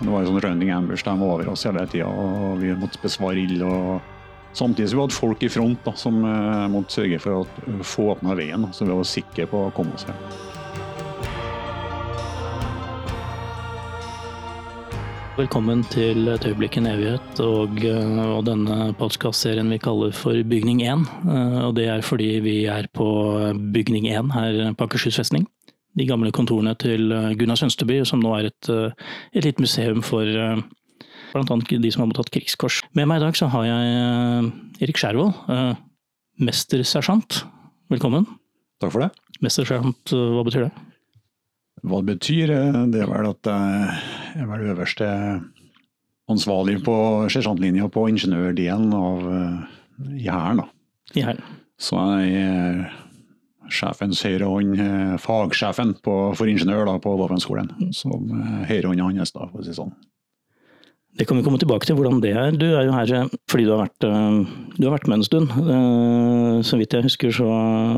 Det 0.00 0.08
var 0.08 0.22
en 0.22 0.30
sånn 0.30 0.40
running 0.40 0.70
ambush. 0.72 1.04
De 1.04 1.12
var 1.20 1.34
over 1.34 1.50
oss 1.52 1.66
hele 1.68 1.84
tida, 1.90 2.08
og 2.08 2.60
vi 2.62 2.72
måtte 2.78 3.00
besvare 3.02 3.42
ild. 3.42 3.60
og 3.62 4.00
Samtidig 4.56 4.88
så 4.90 4.96
vi 4.96 5.02
hadde 5.04 5.14
folk 5.14 5.42
i 5.46 5.50
front 5.52 5.84
da, 5.84 5.92
som 5.94 6.24
eh, 6.24 6.68
måtte 6.72 6.96
sørge 6.96 7.20
for 7.22 7.42
å 7.42 7.82
få 7.86 8.08
åpna 8.16 8.34
veien, 8.38 8.64
så 8.74 8.88
vi 8.88 8.96
var 8.96 9.06
sikre 9.06 9.46
på 9.50 9.66
å 9.68 9.74
komme 9.76 9.94
oss 9.94 10.08
hjem. 10.08 10.24
Velkommen 15.38 15.84
til 15.88 16.26
Et 16.28 16.42
øyeblikk 16.50 16.80
en 16.80 16.88
evighet 16.90 17.38
og, 17.44 17.78
eh, 17.86 18.18
og 18.24 18.42
denne 18.48 18.90
podkastserien 18.98 19.70
vi 19.72 19.78
kaller 19.80 20.10
for 20.16 20.34
Bygning 20.42 20.82
1. 20.82 21.06
Eh, 21.28 21.60
Og 21.68 21.76
det 21.78 21.86
er 21.88 22.02
fordi 22.02 22.40
vi 22.42 22.56
er 22.66 22.88
på 22.92 23.06
Bygning 23.72 24.08
1 24.10 24.32
her 24.34 24.74
på 24.74 24.88
Akershus 24.88 25.16
festning. 25.16 25.46
De 25.98 26.06
gamle 26.06 26.30
kontorene 26.34 26.76
til 26.78 27.10
eh, 27.14 27.32
Gunnar 27.38 27.58
Sønsteby, 27.58 28.00
som 28.06 28.22
nå 28.22 28.34
er 28.38 28.50
et, 28.50 28.70
eh, 28.70 28.92
et 29.34 29.46
lite 29.48 29.62
museum 29.62 30.04
for 30.06 30.26
bl.a. 30.26 30.58
blant 31.32 31.54
annet 31.54 31.74
de 31.82 31.90
som 31.90 32.04
har 32.04 32.10
mottatt 32.10 32.30
krigskors. 32.34 32.82
Med 32.94 33.08
meg 33.10 33.20
i 33.20 33.24
dag 33.26 33.38
så 33.38 33.50
har 33.50 33.66
jeg 33.68 33.96
eh, 33.96 34.50
Erik 34.86 35.00
Skjervold, 35.00 35.34
eh, 35.50 35.72
mestersersjant. 36.46 37.42
Velkommen. 37.90 38.28
Takk 38.80 38.94
for 38.94 39.04
det. 39.04 39.10
Mestersersjant, 39.44 40.14
eh, 40.14 40.30
hva 40.36 40.46
betyr 40.46 40.68
det? 40.68 40.72
Hva 41.80 42.02
det 42.02 42.14
betyr, 42.14 42.52
eh, 42.54 42.82
det 42.92 43.02
er 43.02 43.10
vel 43.10 43.30
at 43.30 43.50
jeg 43.50 44.44
er 44.44 44.50
vel 44.50 44.68
øverste 44.74 45.08
ansvarlig 46.30 46.78
på 46.86 46.96
sersjantlinja 47.32 47.88
på 47.92 48.06
ingeniørdelen 48.12 48.92
av 48.94 49.30
eh, 49.34 49.78
i 50.20 50.28
Hæren. 50.28 50.62
da. 50.62 50.68
I 51.18 51.24
Hæren. 51.26 51.56
Så 51.80 51.96
jeg 52.22 52.90
sjefens 53.70 54.22
høyre 54.26 54.46
hånd, 54.50 54.78
eh, 54.80 55.16
fagsjefen 55.22 55.94
på, 56.04 56.14
for 56.36 56.46
ingeniør 56.50 56.86
da, 56.90 56.98
på 57.02 57.16
våpenskolen. 57.20 57.70
Som 57.96 58.28
høyrehånda 58.68 59.06
høyre 59.06 59.18
hans, 59.22 59.32
da, 59.36 59.46
for 59.52 59.60
å 59.62 59.66
si 59.66 59.72
sånn. 59.76 59.92
Det 61.18 61.26
kan 61.26 61.36
vi 61.36 61.42
komme 61.42 61.58
tilbake 61.58 61.84
til 61.88 61.96
hvordan 61.98 62.20
det 62.22 62.30
er. 62.38 62.52
Du 62.54 62.68
er 62.70 62.84
jo 62.86 62.92
her 62.94 63.10
eh, 63.18 63.30
fordi 63.50 63.64
du 63.66 63.72
har 63.74 63.80
vært, 63.82 64.04
eh, 64.06 64.36
du 64.78 64.84
har 64.86 64.94
vært 64.94 65.08
med 65.10 65.18
en 65.18 65.26
stund. 65.26 65.50
Eh, 65.50 66.62
Så 66.62 66.76
vidt 66.78 66.92
jeg 66.92 67.02
husker 67.06 67.32
så, 67.34 67.48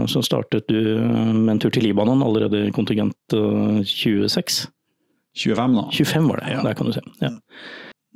så 0.08 0.22
startet 0.24 0.68
du 0.70 0.78
eh, 0.96 1.32
med 1.34 1.50
en 1.56 1.58
tur 1.60 1.70
til 1.74 1.82
Libanon 1.84 2.22
allerede 2.24 2.66
i 2.68 2.72
kontingent 2.72 3.36
eh, 3.36 3.82
26. 3.84 4.66
25, 5.36 5.76
da. 5.76 5.84
25 5.92 6.28
var 6.28 6.40
det, 6.40 6.50
Ja. 6.56 6.62
der 6.62 6.74
kan 6.74 6.86
du 6.88 6.92
se. 6.92 7.00
Ja. 7.20 7.30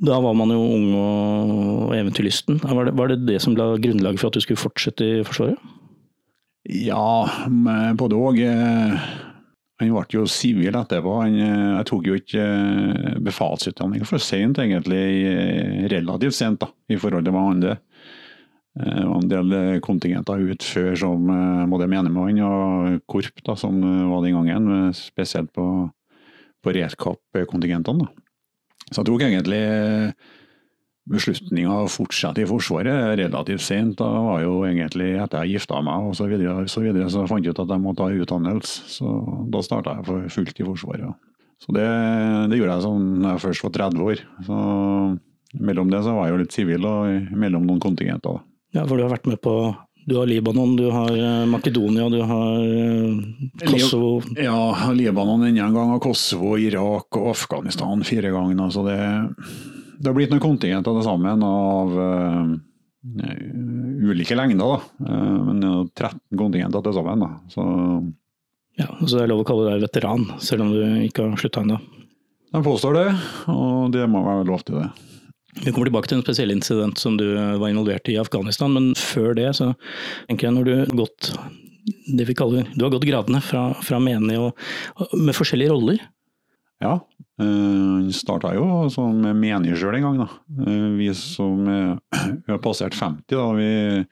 Da 0.05 0.19
var 0.21 0.33
man 0.37 0.49
jo 0.53 0.59
ung 0.61 0.91
og 0.93 1.93
eventyrlysten. 1.97 2.59
Var 2.61 2.85
det, 2.85 2.93
var 2.97 3.07
det 3.09 3.25
det 3.25 3.39
som 3.41 3.55
la 3.57 3.71
grunnlaget 3.81 4.19
for 4.21 4.29
at 4.29 4.33
du 4.37 4.41
skulle 4.45 4.61
fortsette 4.61 5.01
i 5.01 5.23
Forsvaret? 5.25 5.57
Ja, 6.67 7.29
både 7.95 8.17
òg. 8.19 8.39
Han 9.77 9.91
ble 9.93 10.03
jo 10.09 10.23
sivil 10.25 10.73
etterpå. 10.75 11.11
Han, 11.21 11.35
eh, 11.37 11.73
jeg 11.77 11.85
tok 11.91 12.07
jo 12.09 12.15
ikke 12.17 12.43
eh, 12.43 13.17
befalsutdanning 13.21 14.05
for 14.09 14.17
sent, 14.17 14.57
egentlig. 14.57 15.03
eh, 15.29 15.83
Relativt 15.93 16.33
sent, 16.33 16.59
da, 16.63 16.71
i 16.89 16.97
forhold 16.97 17.27
til 17.27 17.35
hva 17.35 17.43
andre. 17.51 17.75
Eh, 18.79 18.95
Det 18.97 19.05
var 19.05 19.19
en 19.21 19.29
del 19.29 19.53
eh, 19.53 19.79
kontingenter 19.85 20.41
ut 20.49 20.65
før 20.65 20.97
som 20.97 21.29
eh, 21.29 21.67
både 21.69 21.87
menigmann 21.87 22.41
og 22.41 22.97
korp, 23.07 23.37
da, 23.45 23.53
som 23.55 23.77
eh, 23.83 24.07
var 24.09 24.25
den 24.25 24.33
gangen. 24.39 24.87
eh, 24.89 24.97
Spesielt 24.97 25.53
på, 25.53 25.67
på 26.65 26.73
redkap-kontingentene. 26.73 28.09
Så 28.89 29.03
jeg 29.03 29.11
tok 29.11 29.21
egentlig 29.29 29.61
eh, 29.61 30.11
beslutninga 31.11 31.83
å 31.83 31.91
fortsette 31.91 32.43
i 32.43 32.47
Forsvaret 32.49 33.15
relativt 33.19 33.63
sent. 33.63 33.97
Da 34.01 34.07
var 34.25 34.43
jo 34.43 34.59
egentlig 34.67 35.13
etter 35.21 35.45
jeg 35.45 35.57
gifta 35.57 35.79
meg 35.85 36.09
og 36.09 36.17
så 36.19 36.27
videre, 36.29 36.67
så 36.71 36.83
videre, 36.83 37.07
så 37.13 37.25
fant 37.29 37.45
jeg 37.45 37.55
ut 37.55 37.63
at 37.63 37.71
jeg 37.73 37.83
måtte 37.83 38.05
ha 38.05 38.25
utdannelse. 38.25 38.91
Så 38.97 39.13
da 39.53 39.63
starta 39.65 39.97
jeg 39.97 40.07
for 40.09 40.35
fullt 40.37 40.61
i 40.61 40.67
Forsvaret. 40.67 41.23
Så 41.63 41.73
det, 41.73 41.87
det 42.51 42.59
gjorde 42.59 42.75
jeg 42.75 42.85
sånn 42.85 43.07
da 43.23 43.33
jeg 43.33 43.43
først 43.47 43.65
var 43.65 43.75
30 43.79 44.05
år. 44.05 44.21
Så 44.45 44.61
mellom 45.57 45.89
det 45.91 46.03
så 46.05 46.13
var 46.13 46.27
jeg 46.27 46.35
jo 46.35 46.43
litt 46.43 46.55
sivil, 46.55 46.85
og 46.85 47.35
mellom 47.39 47.65
noen 47.65 47.81
kontingenter. 47.83 48.41
Ja, 48.75 48.83
for 48.85 48.97
du 48.97 49.05
har 49.05 49.13
vært 49.15 49.29
med 49.29 49.41
på 49.41 49.57
Du 50.07 50.13
har 50.15 50.27
Libanon, 50.29 50.77
du 50.79 50.85
har 50.87 51.09
eh, 51.11 51.47
Makedonia, 51.51 52.05
du 52.07 52.21
har 52.23 52.61
eh, 52.63 53.65
Kosovo. 53.67 54.21
Ja, 54.39 54.91
Libanon 54.95 55.43
enda 55.43 55.65
en 55.65 55.75
gang, 55.75 55.95
og 55.97 56.03
Kosovo, 56.05 56.53
Irak 56.55 57.17
og 57.19 57.33
Afghanistan 57.33 58.05
fire 58.07 58.31
ganger. 58.31 58.61
Altså 58.69 58.85
det, 58.87 58.99
det 59.97 60.09
har 60.09 60.15
blitt 60.17 60.31
noen 60.33 60.43
kontingenter 60.43 60.93
til 60.97 61.05
sammen 61.05 61.43
av 61.45 61.93
uh, 61.97 62.53
ulike 64.07 64.37
lengder. 64.37 64.77
da. 64.77 65.09
Eh, 65.09 65.37
men 65.47 65.61
det 65.61 65.69
er 65.69 66.09
13 66.11 66.39
kontingenter 66.39 66.83
til 66.85 66.95
sammen. 66.97 67.25
da. 67.25 67.29
Så 67.53 67.65
Ja, 68.77 68.91
så 69.01 69.17
det 69.17 69.23
er 69.23 69.31
lov 69.31 69.41
å 69.41 69.47
kalle 69.47 69.71
deg 69.71 69.81
veteran, 69.87 70.27
selv 70.37 70.61
om 70.61 70.71
du 70.75 70.81
ikke 71.07 71.25
har 71.25 71.37
slutta 71.41 71.63
ennå. 71.65 71.79
de 72.53 72.63
påstår 72.63 72.93
det, 72.93 73.07
og 73.49 73.91
det 73.91 74.07
må 74.07 74.23
være 74.23 74.45
lov 74.45 74.63
til 74.63 74.75
det. 74.75 74.89
Vi 75.65 75.71
kommer 75.71 75.89
tilbake 75.89 76.07
til 76.07 76.19
en 76.19 76.23
spesiell 76.23 76.51
incident 76.51 76.97
som 76.97 77.17
du 77.17 77.33
var 77.33 77.69
involvert 77.69 78.07
i 78.07 78.13
i 78.13 78.21
Afghanistan, 78.21 78.71
men 78.71 78.93
før 78.93 79.33
det 79.33 79.55
så 79.55 79.73
tenker 80.27 80.47
jeg 80.47 80.53
når 80.53 80.63
du 80.63 80.75
har 80.75 80.93
gått 80.93 81.31
det 82.05 82.27
vi 82.27 82.35
kaller, 82.35 82.67
du 82.75 82.85
har 82.85 82.91
gått 82.91 83.07
gradene 83.07 83.41
fra, 83.41 83.73
fra 83.81 83.97
menig 83.99 84.37
og 84.37 84.53
med 85.15 85.35
forskjellige 85.35 85.71
roller. 85.71 85.99
Ja, 86.83 86.99
han 87.37 88.13
starta 88.15 88.53
jo 88.55 88.87
som 88.89 89.19
menig 89.37 89.75
sjøl 89.77 89.99
en 89.99 90.05
gang. 90.07 90.21
da. 90.23 90.27
Eh, 90.65 90.87
Vi 90.97 91.09
som 91.13 91.67
eh, 91.69 91.97
vi 92.45 92.53
har 92.53 92.61
passert 92.63 92.97
50, 92.97 93.25
da. 93.35 93.51
Vi, 93.57 94.05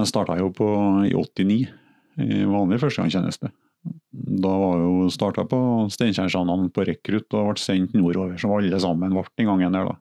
jeg 0.00 0.08
starta 0.08 0.38
jo 0.40 0.48
på, 0.56 0.68
i 1.04 1.12
89, 1.12 1.58
i 2.22 2.44
vanlig 2.48 2.80
førstegangstjeneste. 2.80 3.52
Da 4.12 4.52
var 4.62 4.78
jo 4.80 5.10
starta 5.10 5.44
på 5.48 5.58
Steinkjersanene 5.92 6.70
på 6.72 6.86
rekrutt 6.86 7.34
og 7.34 7.50
ble 7.50 7.60
sendt 7.60 7.96
nordover, 7.98 8.38
som 8.40 8.54
alle 8.54 8.80
sammen 8.80 9.12
ble 9.12 9.24
den 9.36 9.50
gangen 9.50 9.76
der. 9.76 9.90
da. 9.90 9.98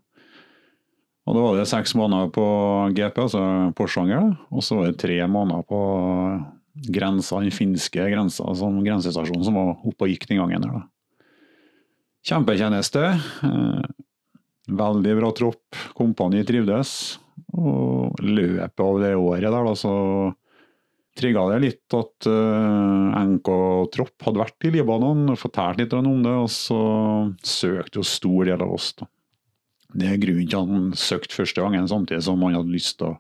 Og 1.28 1.36
da 1.38 1.44
var 1.44 1.60
det 1.60 1.68
seks 1.70 1.94
måneder 1.98 2.32
på 2.34 2.46
GP, 2.98 3.20
altså 3.26 3.44
Porsanger, 3.78 4.32
og 4.50 4.64
så 4.66 4.80
var 4.80 4.90
det 4.90 5.02
tre 5.02 5.20
måneder 5.30 5.66
på 5.68 5.82
grensa, 6.92 7.42
den 7.44 7.54
finske 7.54 8.08
grensa, 8.14 8.48
som 8.58 8.80
grensestasjonen 8.86 9.46
som 9.46 9.60
var 9.60 9.76
oppe 9.76 10.08
og 10.08 10.14
gikk 10.14 10.28
den 10.30 10.40
gangen 10.42 10.64
der. 10.64 10.80
da. 10.80 11.01
Kjempetjeneste. 12.28 13.04
eh, 13.44 13.90
Veldig 14.72 15.16
bra 15.18 15.32
tropp. 15.36 15.80
Kompani 15.98 16.44
trivdes. 16.48 17.18
Og 17.58 18.20
løpet 18.22 18.80
av 18.80 19.00
det 19.02 19.16
året 19.18 19.50
der, 19.50 19.66
da, 19.66 19.74
så 19.76 19.96
trigga 21.18 21.44
det 21.52 21.58
litt 21.66 21.96
at 21.98 22.28
uh, 22.30 23.18
NK-tropp 23.20 24.24
hadde 24.24 24.40
vært 24.40 24.68
i 24.68 24.72
Libanon 24.78 25.34
og 25.34 25.40
fortalt 25.42 25.82
litt 25.82 25.92
om 25.98 26.22
det, 26.24 26.32
og 26.32 26.48
så 26.54 26.78
søkte 27.44 28.00
jo 28.00 28.06
stor 28.08 28.48
del 28.48 28.64
av 28.64 28.72
oss. 28.78 28.94
da. 28.96 29.10
Det 29.92 30.08
er 30.08 30.22
grunnen 30.22 30.48
til 30.48 30.62
at 30.62 30.72
han 30.72 30.88
søkte 30.96 31.36
første 31.36 31.66
gangen, 31.66 31.90
samtidig 31.92 32.24
som 32.24 32.40
han 32.46 32.56
hadde 32.56 32.72
lyst 32.72 33.02
til 33.02 33.12
å 33.12 33.18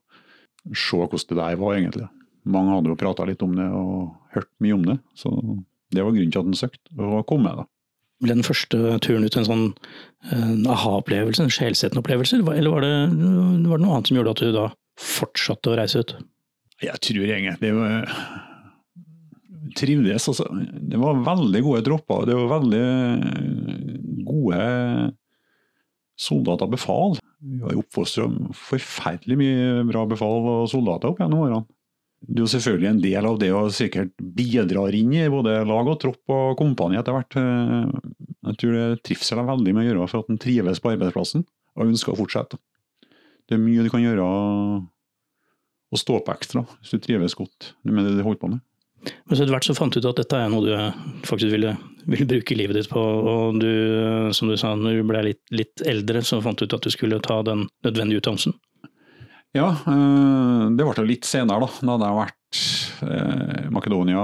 se 0.71 1.01
hvordan 1.01 1.27
det 1.33 1.39
der 1.41 1.59
var, 1.59 1.75
egentlig. 1.75 2.07
Mange 2.47 2.77
hadde 2.77 2.93
jo 2.93 3.01
prata 3.03 3.27
litt 3.27 3.43
om 3.43 3.57
det 3.59 3.67
og 3.75 4.37
hørt 4.37 4.51
mye 4.63 4.77
om 4.77 4.87
det, 4.87 4.97
så 5.17 5.33
det 5.91 6.05
var 6.05 6.15
grunnen 6.15 6.31
til 6.31 6.45
at 6.45 6.47
han 6.47 6.61
søkte, 6.61 6.95
og 6.95 7.25
kom 7.27 7.43
med. 7.43 7.59
da. 7.59 7.67
Ble 8.21 8.35
den 8.37 8.45
første 8.45 8.77
turen 9.01 9.25
ut 9.25 9.35
en 9.39 9.47
sånn 9.47 9.63
en 10.31 10.67
aha-opplevelse, 10.69 11.41
en 11.41 11.49
sjelsettende 11.53 12.03
opplevelse, 12.03 12.37
eller 12.37 12.69
var- 12.69 12.81
det, 12.85 12.91
var 13.09 13.77
det 13.79 13.85
noe 13.87 13.95
annet 13.95 14.07
som 14.11 14.17
gjorde 14.17 14.35
at 14.35 14.43
du 14.43 14.51
da 14.53 14.67
fortsatte 15.01 15.71
å 15.71 15.77
reise 15.79 16.03
ut? 16.03 16.13
Jeg 16.81 16.99
tror 17.01 17.25
egentlig 17.25 17.57
det 17.61 17.73
var 17.73 18.05
trivdes. 19.77 20.27
Altså. 20.27 20.45
Det 20.91 20.99
var 20.99 21.21
veldig 21.25 21.61
gode 21.65 21.83
tropper. 21.85 22.25
Det 22.27 22.35
var 22.37 22.59
veldig 22.59 24.25
gode 24.27 24.61
soldater 26.21 26.67
befal. 26.69 27.17
vi 27.41 27.57
var 27.63 27.77
oppfostra 27.79 28.27
forferdelig 28.53 29.37
mye 29.39 29.83
bra 29.89 30.03
befal 30.05 30.43
og 30.45 30.67
soldater 30.69 31.09
opp 31.09 31.21
gjennom 31.23 31.41
årene. 31.45 31.63
Det 32.21 32.37
er 32.37 32.43
jo 32.43 32.51
selvfølgelig 32.53 32.89
en 32.89 33.01
del 33.01 33.27
av 33.27 33.37
det 33.41 33.49
å 33.55 33.63
sikkert 33.73 34.11
bidrar 34.21 34.93
inn 34.93 35.15
i 35.17 35.29
både 35.31 35.55
lag 35.67 35.87
og 35.89 35.97
tropp 36.03 36.33
og 36.33 36.57
kompani 36.59 36.99
etter 36.99 37.15
hvert. 37.15 37.37
Jeg 37.37 38.59
tror 38.61 38.75
det 38.77 39.01
trivsel 39.07 39.41
har 39.41 39.49
veldig 39.49 39.73
med 39.73 39.85
å 39.85 39.87
gjøre 39.89 40.09
for 40.11 40.23
at 40.23 40.29
en 40.29 40.41
trives 40.41 40.81
på 40.81 40.93
arbeidsplassen 40.93 41.45
og 41.77 41.87
ønsker 41.87 42.13
å 42.13 42.19
fortsette. 42.19 42.59
Det 43.49 43.57
er 43.57 43.63
mye 43.63 43.83
du 43.83 43.89
kan 43.91 44.03
gjøre 44.03 44.25
å 44.25 45.99
stå 45.99 46.21
på 46.21 46.35
ekstra 46.35 46.63
hvis 46.77 46.93
du 46.93 47.01
trives 47.03 47.35
godt 47.35 47.73
med 47.83 48.05
det 48.05 48.19
du 48.19 48.23
holder 48.23 48.43
på 48.43 48.51
med. 48.53 48.61
Men 49.01 49.33
så 49.33 49.43
etter 49.43 49.53
hvert 49.55 49.65
så 49.65 49.75
fant 49.77 49.93
du 49.93 50.01
ut 50.01 50.09
at 50.11 50.19
dette 50.21 50.37
er 50.37 50.51
noe 50.51 50.61
du 50.61 51.25
faktisk 51.25 51.49
ville, 51.55 51.73
ville 52.05 52.27
bruke 52.29 52.57
livet 52.57 52.77
ditt 52.77 52.89
på. 52.91 53.01
Og 53.01 53.57
du, 53.61 53.71
som 54.37 54.51
du 54.51 54.57
sa, 54.59 54.75
når 54.77 54.99
du 54.99 55.07
ble 55.09 55.23
litt, 55.31 55.41
litt, 55.53 55.81
eldre, 55.89 56.21
så 56.25 56.41
fant 56.45 56.59
du 56.59 56.67
ut 56.67 56.75
at 56.77 56.85
du 56.85 56.93
skulle 56.93 57.21
ta 57.25 57.39
den 57.47 57.65
nødvendige 57.85 58.21
utdannelsen. 58.21 58.53
Ja, 59.51 59.67
eh, 59.67 60.69
det 60.77 60.85
ble 60.87 61.03
litt 61.09 61.27
senere, 61.27 61.65
da. 61.65 61.71
Da 61.83 61.95
hadde 61.95 62.07
jeg 62.07 62.19
vært 62.21 62.59
i 62.61 63.07
eh, 63.07 63.65
Makedonia 63.75 64.21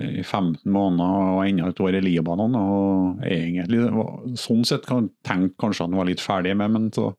i 0.00 0.22
15 0.22 0.62
måneder 0.72 1.34
og 1.34 1.42
enda 1.44 1.68
et 1.68 1.82
år 1.84 1.98
i 1.98 2.04
Libanon. 2.06 2.56
og 2.56 3.26
egentlig, 3.28 3.82
Sånn 4.40 4.64
sett 4.64 4.88
kan 4.88 5.10
tenke 5.26 5.58
kanskje 5.60 5.84
at 5.84 5.92
han 5.92 6.00
var 6.00 6.08
litt 6.08 6.24
ferdig 6.24 6.56
med, 6.56 6.72
men 6.72 6.88
så 6.96 7.12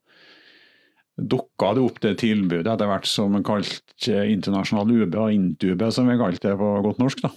dukka 1.16 1.72
det 1.76 1.84
opp 1.86 2.00
det 2.02 2.16
tilbudet 2.20 2.68
etter 2.68 2.90
hvert 2.90 3.06
som 3.08 3.38
en 3.38 3.46
kalte 3.46 4.26
internasjonal 4.28 4.90
UB, 4.90 5.14
og 5.14 5.32
Intube 5.32 5.92
som 5.94 6.10
vi 6.10 6.18
kalte 6.18 6.50
det 6.50 6.58
på 6.58 6.72
godt 6.84 6.98
norsk. 7.00 7.22
da. 7.28 7.30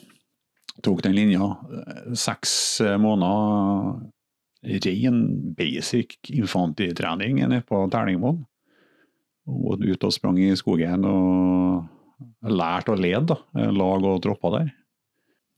Tok 0.83 1.03
den 1.05 1.15
linja. 1.15 1.53
Seks 2.17 2.51
måneder 2.97 4.09
ren 4.63 5.53
basic 5.55 6.17
infantritrening 6.33 7.43
nede 7.45 7.61
på 7.67 7.85
Terningmoen. 7.91 8.41
Og 9.49 9.81
ut 9.81 10.05
og 10.05 10.13
sprang 10.13 10.37
i 10.41 10.51
skogen 10.57 11.05
og 11.09 12.49
lærte 12.49 12.93
å 12.93 12.99
lede, 12.99 13.33
da. 13.33 13.69
Lag 13.73 14.05
og 14.05 14.19
tropper 14.23 14.57
der. 14.57 14.75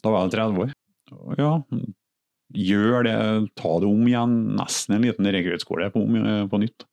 Da 0.01 0.13
var 0.13 0.25
jeg 0.25 0.35
30 0.37 0.63
år. 0.63 0.77
Ja, 1.37 1.51
gjør 2.55 3.05
det, 3.07 3.17
ta 3.59 3.73
det 3.81 3.89
om 3.89 4.07
igjen. 4.07 4.37
Nesten 4.57 4.95
en 4.97 5.05
liten 5.05 5.29
rekruttskole 5.35 5.91
på, 5.93 6.05
på 6.51 6.61
nytt. 6.61 6.87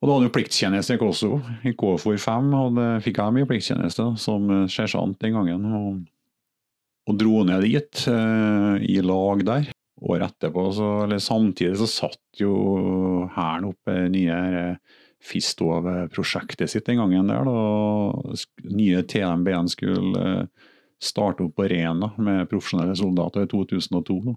Og 0.00 0.08
da 0.08 0.14
hadde 0.14 0.30
jo 0.30 0.32
plikttjeneste 0.32 0.96
i 0.96 1.00
Kosovo. 1.00 1.42
I 1.68 1.74
KFOR 1.76 2.16
5 2.22 2.54
hadde, 2.56 2.86
fikk 3.04 3.20
jeg 3.20 3.36
mye 3.36 3.48
plikttjeneste 3.48 4.06
som 4.20 4.48
sersjant 4.72 5.18
den 5.20 5.36
gangen. 5.36 5.66
Og, 5.76 5.98
og, 7.10 7.18
dro 7.20 7.42
ned 7.44 7.66
dit, 7.68 8.06
eh, 8.08 8.86
i 8.88 8.96
lag 9.04 9.44
der. 9.44 9.68
Året 10.00 10.30
etterpå, 10.30 10.64
så, 10.72 10.88
eller 11.04 11.20
samtidig, 11.20 11.76
så 11.76 11.90
satt 11.90 12.40
jo 12.40 12.54
Hæren 13.34 13.66
opp 13.68 13.90
nye 14.08 14.38
eh, 15.20 15.64
over 15.66 16.08
prosjektet 16.08 16.70
sitt 16.70 16.86
den 16.86 16.98
gangen 16.98 17.28
der. 17.28 17.44
Da. 17.44 18.36
Nye 18.70 19.02
TMB-en 19.02 19.68
skulle 19.68 20.20
eh, 20.20 20.68
starte 21.00 21.44
opp 21.46 21.56
på 21.56 21.68
Rena 21.68 22.12
med 22.18 22.48
profesjonelle 22.50 22.96
soldater 22.96 23.46
i 23.46 23.50
2002. 23.50 24.20
Da. 24.26 24.36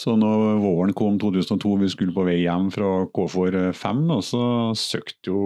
Så 0.00 0.14
når 0.16 0.62
våren 0.62 0.94
kom 0.96 1.18
2002, 1.20 1.74
vi 1.82 1.88
skulle 1.92 2.14
på 2.16 2.24
vei 2.24 2.38
hjem 2.40 2.70
fra 2.72 3.04
KFOR 3.12 3.58
5, 3.76 3.98
så 4.24 4.42
søkte 4.78 5.28
jo 5.32 5.40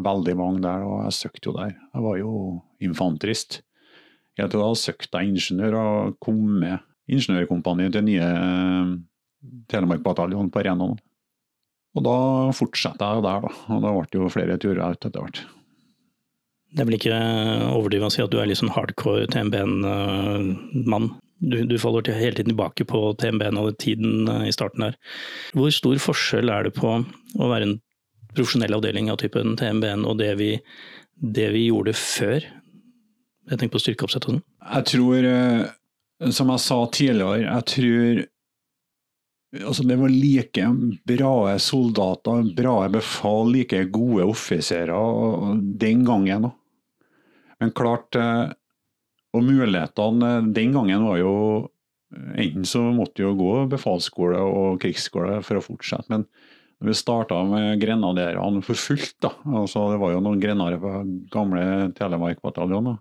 veldig 0.00 0.36
mange 0.38 0.62
der, 0.64 0.84
og 0.86 1.02
jeg 1.04 1.16
søkte 1.18 1.50
jo 1.50 1.56
der. 1.58 1.74
Jeg 1.74 2.04
var 2.06 2.16
jo 2.22 2.32
infanterist. 2.80 3.60
Jeg 4.36 4.52
tror 4.52 4.62
jeg 4.62 4.70
hadde 4.70 4.80
søkt 4.80 5.16
jeg 5.16 5.32
ingeniør 5.32 5.76
og 5.80 6.16
kom 6.24 6.40
med 6.62 6.78
ingeniørkompaniet 7.08 7.94
til 7.96 8.06
nye 8.08 8.30
eh, 8.30 8.96
Telemark-bataljonen 9.70 10.50
på 10.52 10.64
Rena. 10.66 10.90
Og 11.96 12.04
da 12.04 12.16
fortsatte 12.56 13.10
jeg 13.10 13.24
der, 13.24 13.46
da. 13.46 13.52
Og 13.72 13.84
da 13.84 13.92
ble 13.96 14.08
det 14.12 14.20
jo 14.20 14.32
flere 14.32 14.58
turer 14.60 14.82
ut 14.92 15.06
etter 15.08 15.22
hvert. 15.22 15.44
Det 16.76 16.82
er 16.82 16.88
vel 16.90 16.98
ikke 16.98 17.20
overdrivet 17.72 18.10
å 18.10 18.12
si 18.12 18.24
at 18.24 18.32
du 18.32 18.40
er 18.40 18.50
litt 18.50 18.60
sånn 18.60 18.74
hardcore 18.74 19.30
TMB-en-mann? 19.32 21.14
du, 21.38 21.64
du, 21.64 21.78
faller 21.78 22.12
hele 22.12 22.36
tiden 22.36 22.54
tilbake 22.54 22.84
på 22.88 23.00
TMB-en 23.20 23.58
og 23.60 23.76
tiden 23.82 24.28
eh, 24.28 24.46
i 24.48 24.54
starten 24.54 24.88
her. 24.88 24.96
Hvor 25.56 25.72
stor 25.74 25.98
forskjell 26.00 26.52
er 26.52 26.68
det 26.68 26.76
på 26.78 26.92
å 26.96 27.50
være 27.50 27.68
en 27.68 27.74
profesjonell 28.36 28.76
avdeling 28.76 29.10
av 29.12 29.20
typen 29.20 29.56
TMB-en 29.60 30.06
og 30.08 30.18
det 30.20 30.32
vi, 30.40 30.52
det 31.20 31.50
vi, 31.54 31.66
gjorde 31.70 31.96
før? 31.96 32.46
Jeg 33.46 33.58
tenker 33.58 33.76
på 33.76 33.84
styrkeoppsett 33.84 34.26
og 34.26 34.36
sånn. 34.36 34.46
Jeg 34.72 34.88
tror, 34.92 35.28
eh, 35.32 36.32
som 36.34 36.50
jeg 36.54 36.64
sa 36.64 36.80
tidligere, 36.92 37.44
jeg 37.44 37.68
tror 37.72 38.24
altså 39.54 39.86
det 39.86 39.96
var 40.00 40.12
like 40.12 40.66
bra 41.08 41.32
soldater, 41.62 42.54
bra 42.56 42.76
befal, 42.92 43.52
like 43.54 43.84
gode 43.94 44.26
offiserer 44.26 45.56
den 45.78 46.04
gangen. 46.06 46.50
Men 47.60 47.72
klart 47.76 48.16
eh, 48.18 48.52
og 49.36 49.44
mulighetene 49.44 50.52
den 50.56 50.76
gangen 50.76 51.08
var 51.08 51.22
jo 51.22 51.32
Enten 52.16 52.62
så 52.64 52.80
måtte 52.94 53.24
jo 53.24 53.32
gå 53.36 53.52
befalsskole 53.68 54.38
og 54.38 54.76
krigsskole 54.80 55.40
for 55.44 55.58
å 55.58 55.62
fortsette, 55.64 56.06
men 56.08 56.22
når 56.78 56.92
vi 56.92 56.94
starta 56.96 57.40
med 57.50 57.80
grenaderene 57.82 58.62
for 58.64 58.78
fullt, 58.78 59.16
da, 59.24 59.32
altså 59.58 59.88
det 59.90 59.98
var 60.00 60.14
jo 60.14 60.20
noen 60.22 60.38
grenader 60.40 60.78
på 60.80 60.92
gamle 61.34 61.90
Telemark 61.98 62.38
bataljon. 62.46 62.92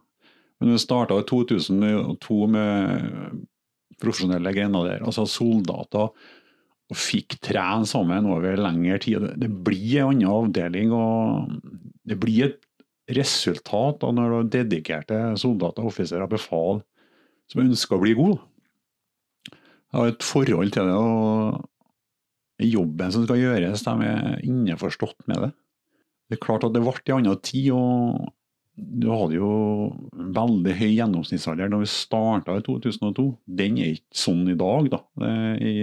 men 0.60 0.74
vi 0.74 0.82
starta 0.82 1.20
i 1.22 1.28
2002 1.30 2.40
med 2.58 3.46
profesjonelle 4.02 4.54
grenaderer, 4.56 5.04
altså 5.06 5.26
soldater, 5.30 6.12
og 6.86 7.00
fikk 7.00 7.40
trene 7.42 7.88
sammen 7.90 8.28
over 8.30 8.60
lengre 8.60 9.00
tid. 9.02 9.24
Det 9.42 9.50
blir 9.66 10.04
en 10.04 10.12
annen 10.12 10.30
avdeling, 10.30 10.94
og 10.94 11.56
det 12.06 12.18
blir 12.22 12.52
et 12.52 13.16
resultat 13.16 14.02
da, 14.02 14.12
når 14.14 14.36
du 14.36 14.52
dedikerte 14.58 15.22
soldater, 15.42 15.86
offiserer, 15.86 16.30
befal 16.30 16.84
som 17.50 17.64
ønsker 17.66 17.98
å 17.98 18.04
bli 18.04 18.14
gode. 18.18 18.40
Jeg 19.50 19.98
har 19.98 20.12
et 20.12 20.26
forhold 20.26 20.74
til 20.76 20.90
det, 20.90 20.96
og 21.00 22.66
jobben 22.66 23.14
som 23.14 23.26
skal 23.26 23.42
gjøres, 23.42 23.86
de 23.86 24.10
er 24.10 24.42
innforstått 24.46 25.28
med 25.30 25.46
det. 25.46 25.52
Det 26.26 26.38
er 26.38 26.46
klart 26.46 26.66
at 26.66 26.74
det 26.74 26.82
ble 26.82 26.94
en 27.06 27.20
annen 27.20 27.42
tid, 27.46 27.72
og 27.76 28.35
du 28.76 29.08
hadde 29.08 29.38
jo 29.38 29.50
veldig 30.36 30.74
høy 30.76 30.90
gjennomsnittsalder 30.90 31.72
da 31.72 31.80
vi 31.80 31.88
starta 31.90 32.58
i 32.60 32.64
2002. 32.66 33.28
Den 33.60 33.80
er 33.80 33.94
ikke 33.96 34.20
sånn 34.20 34.44
i 34.52 34.58
dag, 34.60 34.90
da, 34.92 35.00
i 35.64 35.76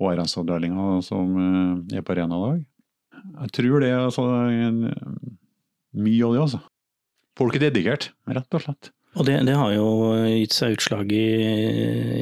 HRS-avdelinga 0.00 1.00
som 1.06 1.36
eh, 1.38 1.98
er 1.98 2.06
på 2.06 2.16
Rena 2.18 2.38
i 2.38 2.44
dag. 2.46 2.62
Jeg 3.44 3.54
tror 3.58 3.82
det 3.84 3.90
er 3.92 4.06
altså, 4.08 4.24
mye 6.00 6.24
av 6.26 6.34
det, 6.34 6.42
altså. 6.46 6.62
Folk 7.38 7.56
er 7.56 7.68
dedikert, 7.68 8.10
rett 8.28 8.56
og 8.56 8.64
slett. 8.64 8.90
Og 9.18 9.26
det, 9.26 9.38
det 9.46 9.56
har 9.58 9.72
jo 9.74 9.86
gitt 10.28 10.54
seg 10.54 10.76
utslag 10.76 11.10
i, 11.14 11.26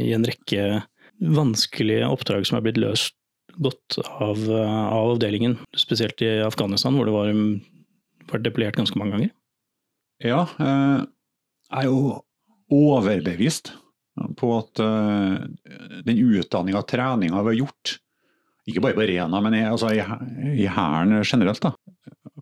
i, 0.09 0.12
en 0.17 0.27
rekke 0.27 0.83
vanskelige 1.19 2.09
oppdrag 2.09 2.47
som 2.49 2.59
er 2.59 2.65
blitt 2.65 2.81
løst 2.81 3.17
godt 3.59 3.99
av, 4.05 4.39
av 4.49 5.15
avdelingen. 5.15 5.59
Spesielt 5.77 6.21
i 6.25 6.39
Afghanistan, 6.45 6.97
hvor 6.97 7.09
det 7.09 7.15
var, 7.15 7.33
var 8.31 8.45
deployert 8.45 8.79
ganske 8.79 9.01
mange 9.01 9.17
ganger. 9.17 9.35
Ja, 10.25 10.43
eh, 10.59 11.05
jeg 11.69 11.85
er 11.85 11.87
jo 11.87 12.19
overbevist 12.75 13.73
på 14.39 14.49
at 14.57 14.81
uh, 14.83 15.39
den 16.03 16.19
utdanninga 16.19 16.81
og 16.81 16.89
treninga 16.91 17.43
vi 17.47 17.53
har 17.53 17.59
gjort, 17.61 17.93
ikke 18.69 18.83
bare 18.85 18.97
på 18.99 19.07
Rena, 19.09 19.41
men 19.45 19.55
i, 19.57 19.63
altså, 19.65 19.93
i 19.95 20.67
Hæren 20.69 21.15
generelt, 21.23 21.63
da, 21.63 21.71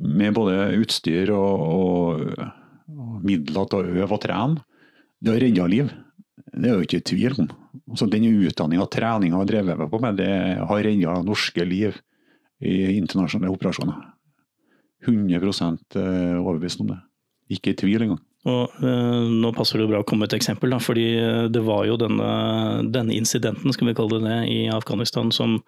med 0.01 0.35
både 0.35 0.71
utstyr 0.81 1.31
og, 1.37 1.67
og, 1.67 2.41
og 2.97 3.21
midler 3.27 3.69
til 3.69 3.79
å 3.79 4.01
øve 4.01 4.17
og 4.17 4.23
trene, 4.25 4.65
det 5.21 5.35
har 5.35 5.45
redda 5.45 5.69
liv. 5.71 5.93
Det 6.57 6.71
er 6.71 6.75
jo 6.75 6.87
ikke 6.87 7.05
tvil 7.13 7.39
om. 7.45 7.53
Altså, 7.93 8.09
den 8.11 8.27
utdanninga 8.31 8.87
og 8.87 8.93
treninga 8.97 9.37
vi 9.37 9.43
har 9.45 9.53
drevet 9.53 9.93
på 9.93 10.01
med, 10.03 10.19
det 10.21 10.33
har 10.67 10.85
redda 10.89 11.21
norske 11.27 11.69
liv 11.69 12.01
i 12.65 12.97
internasjonale 12.97 13.53
operasjoner. 13.53 14.01
100 15.07 15.37
eh, 15.37 16.39
overbevist 16.41 16.81
om 16.83 16.91
det. 16.95 16.99
Ikke 17.53 17.73
i 17.73 17.79
tvil 17.79 18.07
engang. 18.07 18.23
Og 18.47 18.75
eh, 18.79 19.23
Nå 19.43 19.51
passer 19.57 19.83
det 19.83 19.89
bra 19.91 20.01
å 20.03 20.07
komme 20.07 20.25
med 20.25 20.31
et 20.31 20.39
eksempel, 20.39 20.71
da, 20.71 20.79
fordi 20.83 21.07
eh, 21.19 21.45
det 21.51 21.63
var 21.67 21.87
jo 21.89 21.99
denne, 21.99 22.29
denne, 22.95 23.15
incidenten 23.17 23.75
skal 23.75 23.91
vi 23.91 23.97
kalle 23.99 24.21
det 24.21 24.29
det, 24.29 24.41
i 24.53 24.59
Afghanistan 24.71 25.33
som 25.35 25.59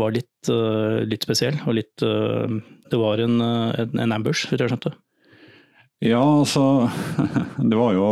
var 0.00 0.16
litt, 0.16 0.50
uh, 0.50 1.04
litt 1.06 1.26
spesiell. 1.26 1.60
og 1.66 1.78
litt, 1.78 1.94
uh, 2.02 2.50
Det 2.90 2.98
var 2.98 3.22
en, 3.22 3.38
en, 3.40 4.00
en 4.02 4.16
ambush, 4.16 4.48
hvis 4.50 4.58
jeg 4.58 4.72
skjønte? 4.72 4.94
Ja, 6.04 6.22
altså 6.22 6.90
Det 7.70 7.78
var 7.78 7.94
jo 7.96 8.08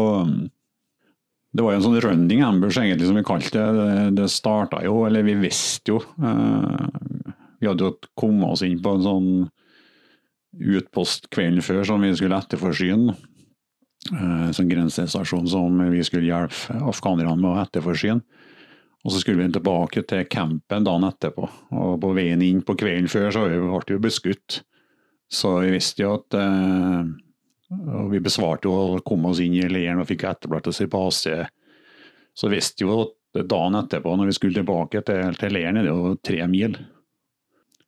det 1.57 1.65
var 1.65 1.73
jo 1.73 1.79
en 1.79 1.85
sånn 1.87 2.01
running 2.05 2.43
ambush, 2.45 2.77
egentlig, 2.77 3.09
som 3.09 3.17
vi 3.17 3.27
kalte 3.27 3.57
det. 3.57 3.69
Det, 3.79 4.09
det 4.19 4.27
starta 4.29 4.83
jo, 4.85 5.07
eller 5.09 5.25
vi 5.25 5.39
visste 5.41 5.95
jo 5.95 6.03
uh, 6.21 6.85
Vi 7.63 7.71
hadde 7.71 7.89
jo 7.89 7.95
kommet 8.19 8.53
oss 8.53 8.65
inn 8.67 8.79
på 8.85 8.93
en 8.93 9.07
sånn 9.07 9.31
utpost 10.61 11.31
kvelden 11.35 11.65
før 11.65 11.85
som 11.87 12.05
vi 12.05 12.13
skulle 12.17 12.39
etterforsyne. 12.39 13.17
En 14.13 14.51
eh, 14.51 14.67
grensestasjon 14.71 15.49
som 15.51 15.81
vi 15.91 16.05
skulle 16.07 16.29
hjelpe 16.29 16.77
afghanerne 16.87 17.37
med 17.41 17.53
å 17.53 17.63
etterforsyne. 17.65 18.23
Og 19.07 19.13
så 19.15 19.21
skulle 19.23 19.45
vi 19.45 19.53
tilbake 19.55 20.03
til 20.03 20.25
campen 20.31 20.87
dagen 20.87 21.07
etterpå. 21.07 21.47
Og 21.79 22.01
på 22.03 22.15
veien 22.17 22.43
inn 22.43 22.65
på 22.67 22.75
kvelden 22.79 23.11
før 23.11 23.29
så 23.35 23.45
ble 23.47 23.61
vi 23.95 24.01
beskutt. 24.03 24.63
Så 25.31 25.61
vi 25.63 25.75
visste 25.75 26.05
jo 26.05 26.17
at 26.21 26.35
eh, 26.39 27.07
Og 27.67 28.11
vi 28.13 28.23
besvarte 28.23 28.69
jo 28.69 28.75
og 28.75 29.05
kom 29.07 29.25
oss 29.27 29.41
inn 29.43 29.55
i 29.59 29.67
leiren 29.67 29.99
og 30.03 30.07
fikk 30.11 30.27
etterplattelse 30.27 30.87
på 30.87 30.99
base. 30.99 31.47
Så 32.37 32.51
visste 32.53 32.85
jo 32.87 33.01
at 33.03 33.47
dagen 33.47 33.79
etterpå, 33.79 34.13
når 34.17 34.31
vi 34.31 34.37
skulle 34.37 34.61
tilbake 34.61 35.03
til, 35.03 35.35
til 35.39 35.55
leiren, 35.55 35.81
er 35.81 35.89
det 35.89 35.95
jo 35.95 36.15
tre 36.23 36.47
mil. 36.51 36.77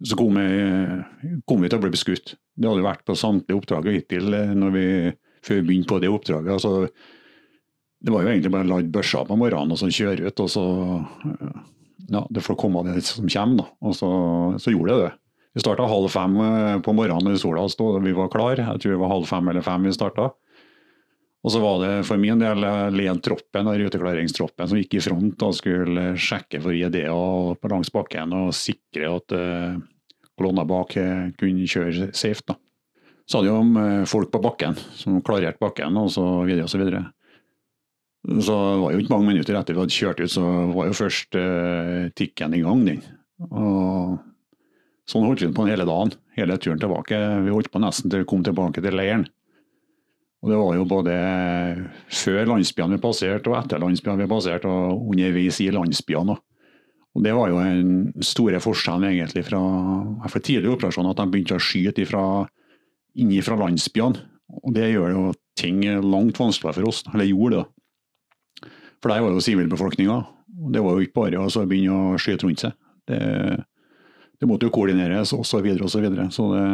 Så 0.05 0.14
kom 0.19 0.37
vi, 0.38 1.38
kom 1.49 1.62
vi 1.64 1.71
til 1.71 1.81
å 1.81 1.83
bli 1.83 1.90
beskutt. 1.90 2.37
Det 2.55 2.69
hadde 2.71 2.85
vært 2.87 3.07
på 3.07 3.17
samtlige 3.19 3.59
oppdrag 3.59 3.88
hittil 3.90 4.35
eh, 4.37 4.52
når 4.55 4.75
vi, 4.75 4.85
før 5.47 5.59
vi 5.59 5.67
begynte 5.71 5.90
på 5.90 6.00
det 6.02 6.11
oppdraget. 6.12 6.52
Altså, 6.55 6.88
det 7.99 8.14
var 8.14 8.23
jo 8.23 8.31
egentlig 8.31 8.52
bare 8.55 8.69
å 8.69 8.73
lade 8.76 8.93
børsa 8.95 9.25
på 9.26 9.38
morgenen 9.38 9.75
og 9.75 9.81
så 9.81 9.90
kjøre 9.90 10.31
ut, 10.31 10.45
og 10.45 10.52
så 10.52 10.67
Ja, 12.09 12.23
det 12.33 12.40
får 12.40 12.57
komme 12.57 12.85
det 12.87 13.02
som 13.05 13.26
kommer, 13.28 13.64
da. 13.64 13.67
Og 13.85 13.97
så, 13.99 14.11
så 14.62 14.73
gjorde 14.73 14.95
jeg 14.95 15.02
det. 15.02 15.14
Vi 15.59 15.64
starta 15.64 15.88
halv 15.90 16.07
fem 16.12 16.37
eh, 16.45 16.76
på 16.85 16.95
morgenen 16.95 17.33
når 17.33 17.40
sola 17.43 17.67
stod, 17.69 17.99
vi 18.05 18.14
var 18.17 18.31
klar. 18.33 18.61
Jeg 18.61 18.85
tror 18.85 18.95
det 18.95 19.00
var 19.02 19.12
halv 19.17 19.26
fem 19.28 19.50
eller 19.50 19.67
fem 19.67 19.88
vi 19.88 19.97
starta. 19.97 20.31
Og 21.47 21.52
så 21.54 21.61
var 21.62 21.76
det 21.85 21.90
for 22.09 22.21
min 22.21 22.40
del 22.40 22.64
eh, 22.66 22.88
ledtroppen 22.95 23.71
og 23.71 23.78
ruteklareringstroppen 23.78 24.71
som 24.71 24.80
gikk 24.80 24.99
i 24.99 25.02
front 25.04 25.45
og 25.47 25.54
skulle 25.57 26.09
sjekke 26.18 26.61
for 26.64 26.75
ID-er 26.75 27.68
langs 27.71 27.92
bakken 27.95 28.35
og 28.35 28.57
sikre 28.57 29.12
at 29.12 29.37
uh, 29.37 29.76
kolonna 30.38 30.64
bak 30.66 30.97
kunne 31.38 31.68
kjøre 31.71 32.11
safe. 32.16 32.42
da. 32.49 32.59
Så 33.28 33.38
hadde 33.38 33.52
jo 33.52 34.04
folk 34.09 34.33
på 34.33 34.42
bakken 34.42 34.75
som 34.97 35.21
klarerte 35.23 35.61
bakken 35.62 35.99
og 36.00 36.11
så 36.14 36.25
videre 36.49 36.66
og 36.66 36.73
så 36.73 36.80
videre. 36.80 37.04
Så 38.28 38.54
det 38.54 38.80
var 38.83 38.95
jo 38.95 39.02
ikke 39.02 39.14
mange 39.14 39.30
minutter 39.30 39.59
etter 39.59 39.76
vi 39.76 39.83
hadde 39.85 39.95
kjørt 39.95 40.23
ut, 40.23 40.33
så 40.33 40.45
var 40.73 40.88
jo 40.88 40.97
først 40.97 41.38
uh, 41.38 42.09
tikken 42.18 42.57
i 42.59 42.64
gang. 42.64 42.83
den. 42.88 43.04
Og 43.49 44.18
Sånn 45.09 45.25
holdt 45.25 45.40
vi 45.40 45.49
på 45.57 45.64
hele 45.64 45.87
dagen, 45.88 46.12
hele 46.37 46.59
turen 46.61 46.80
tilbake. 46.80 47.16
Vi 47.47 47.52
holdt 47.52 47.71
på 47.73 47.80
nesten 47.80 48.12
til 48.12 48.23
vi 48.23 48.28
kom 48.28 48.42
tilbake 48.45 48.83
til 48.85 48.97
leiren. 48.97 49.25
Og 50.42 50.50
Det 50.52 50.59
var 50.59 50.75
jo 50.76 50.85
både 50.87 51.14
før 52.14 52.45
landsbyene 52.47 52.95
vi 52.95 53.02
passerte, 53.02 53.50
og 53.50 53.59
etter 53.59 53.83
landsbyene 53.83 54.23
vi 54.23 54.30
passerte, 54.30 54.71
og 54.71 55.11
underveis 55.11 55.59
i 55.64 55.73
landsbyene. 55.75 56.37
Og 57.18 57.25
Det 57.25 57.35
var 57.35 57.50
jo 57.50 57.59
den 57.59 58.23
store 58.23 58.61
forskjellen 58.62 59.09
egentlig 59.11 59.45
fra, 59.49 59.61
for 60.28 60.38
tidligere 60.38 60.76
operasjoner, 60.76 61.11
at 61.11 61.23
de 61.23 61.33
begynte 61.33 61.59
å 61.59 61.62
skyte 61.62 62.04
ifra, 62.04 62.23
inni 63.18 63.42
fra 63.42 63.59
landsbyene. 63.59 64.23
Og 64.62 64.75
Det 64.75 64.92
gjør 64.92 65.11
jo 65.16 65.25
ting 65.59 65.83
langt 65.83 66.38
vanskeligere 66.38 66.78
for 66.78 66.88
oss, 66.92 67.02
eller 67.12 67.26
gjorde 67.26 67.57
det. 67.57 67.66
For 69.02 69.11
der 69.11 69.23
var 69.25 69.35
jo 69.35 69.42
sivilbefolkninga. 69.42 70.18
Det 70.75 70.83
var 70.83 70.95
jo 70.95 71.02
ikke 71.02 71.18
bare 71.18 71.42
å 71.42 71.66
begynne 71.66 72.14
å 72.14 72.18
skyte 72.18 72.47
rundt 72.47 72.62
seg. 72.62 72.78
Det, 73.09 73.18
det 74.38 74.47
måtte 74.47 74.66
jo 74.68 74.75
koordineres 74.75 75.33
osv. 75.35 75.47
Så, 75.50 75.61
videre, 75.64 75.87
og 75.87 75.90
så, 75.90 76.02
videre. 76.02 76.30
så 76.35 76.47
det, 76.52 76.64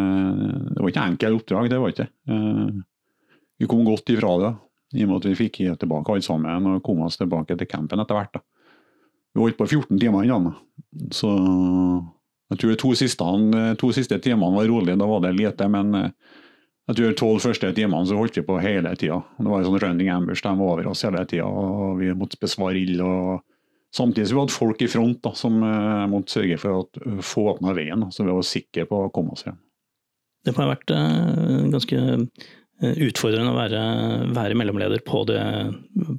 det 0.75 0.83
var 0.83 0.93
ikke 0.93 1.09
enkelt 1.13 1.41
oppdrag, 1.41 1.71
det 1.73 1.81
var 1.81 1.93
ikke 1.93 2.09
eh, 2.29 2.83
Vi 3.61 3.69
kom 3.71 3.85
godt 3.87 4.11
ifra 4.11 4.33
det, 4.43 4.53
i 4.99 5.05
og 5.05 5.11
med 5.13 5.21
at 5.21 5.29
vi 5.31 5.39
fikk 5.39 5.61
tilbake 5.81 6.13
alle 6.13 6.27
sammen 6.27 6.69
og 6.73 6.83
kom 6.87 7.05
oss 7.07 7.19
tilbake 7.21 7.57
til 7.59 7.71
campen 7.71 8.03
etter 8.03 8.19
hvert. 8.19 8.43
Vi 9.35 9.43
holdt 9.43 9.59
på 9.59 9.67
14 9.67 9.99
timer 9.99 10.27
innan. 10.27 10.53
Så 11.15 11.31
jeg 12.53 12.61
tror 12.61 12.71
de 12.71 12.79
to 12.79 12.93
siste, 12.99 13.29
to 13.81 13.91
siste 13.95 14.19
timene 14.23 14.55
var 14.55 14.69
rolig, 14.71 14.95
da 15.01 15.09
var 15.11 15.25
det 15.25 15.33
lite. 15.35 15.67
Men 15.71 15.95
eh, 15.99 16.11
jeg 16.91 16.99
tror 16.99 17.09
de 17.09 17.19
tolv 17.19 17.43
første 17.43 17.73
timene 17.75 18.07
så 18.07 18.19
holdt 18.19 18.39
vi 18.39 18.45
på 18.47 18.61
hele 18.63 18.93
tida. 19.01 19.19
Det 19.39 19.49
var 19.49 19.63
en 19.63 19.67
sånn 19.71 19.81
running 19.83 20.11
ambush, 20.13 20.45
de 20.45 20.53
var 20.59 20.75
over 20.77 20.91
oss 20.93 21.05
hele 21.07 21.25
tida, 21.31 21.49
vi 21.99 22.13
måtte 22.15 22.41
besvare 22.43 22.83
ild. 22.83 23.03
og 23.03 23.43
Samtidig 23.95 24.29
som 24.29 24.37
vi 24.37 24.43
hadde 24.43 24.59
folk 24.59 24.83
i 24.83 24.91
front 24.91 25.21
da, 25.23 25.31
som 25.39 25.61
uh, 25.63 26.05
måtte 26.11 26.35
sørge 26.35 26.59
for 26.59 26.81
å 26.81 27.07
uh, 27.07 27.21
få 27.23 27.47
åpna 27.53 27.77
veien, 27.77 28.03
så 28.11 28.27
vi 28.27 28.35
var 28.35 28.47
sikre 28.47 28.89
på 28.91 29.05
å 29.05 29.11
komme 29.15 29.37
oss 29.37 29.47
hjem. 29.47 29.61
Det 30.45 30.53
må 30.53 30.65
ha 30.65 30.73
vært 30.73 30.91
uh, 30.93 31.63
ganske 31.73 32.01
utfordrende 33.09 33.53
å 33.53 33.59
være, 33.59 33.85
være 34.35 34.59
mellomleder 34.59 35.05
på, 35.07 35.25
det, 35.29 35.41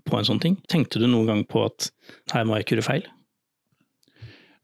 på 0.05 0.17
en 0.19 0.27
sånn 0.27 0.41
ting. 0.43 0.57
Tenkte 0.71 1.01
du 1.01 1.07
noen 1.09 1.29
gang 1.29 1.43
på 1.49 1.65
at 1.67 1.91
her 2.33 2.47
må 2.47 2.57
jeg 2.57 2.65
ikke 2.65 2.77
gjøre 2.77 2.89
feil? 2.89 3.11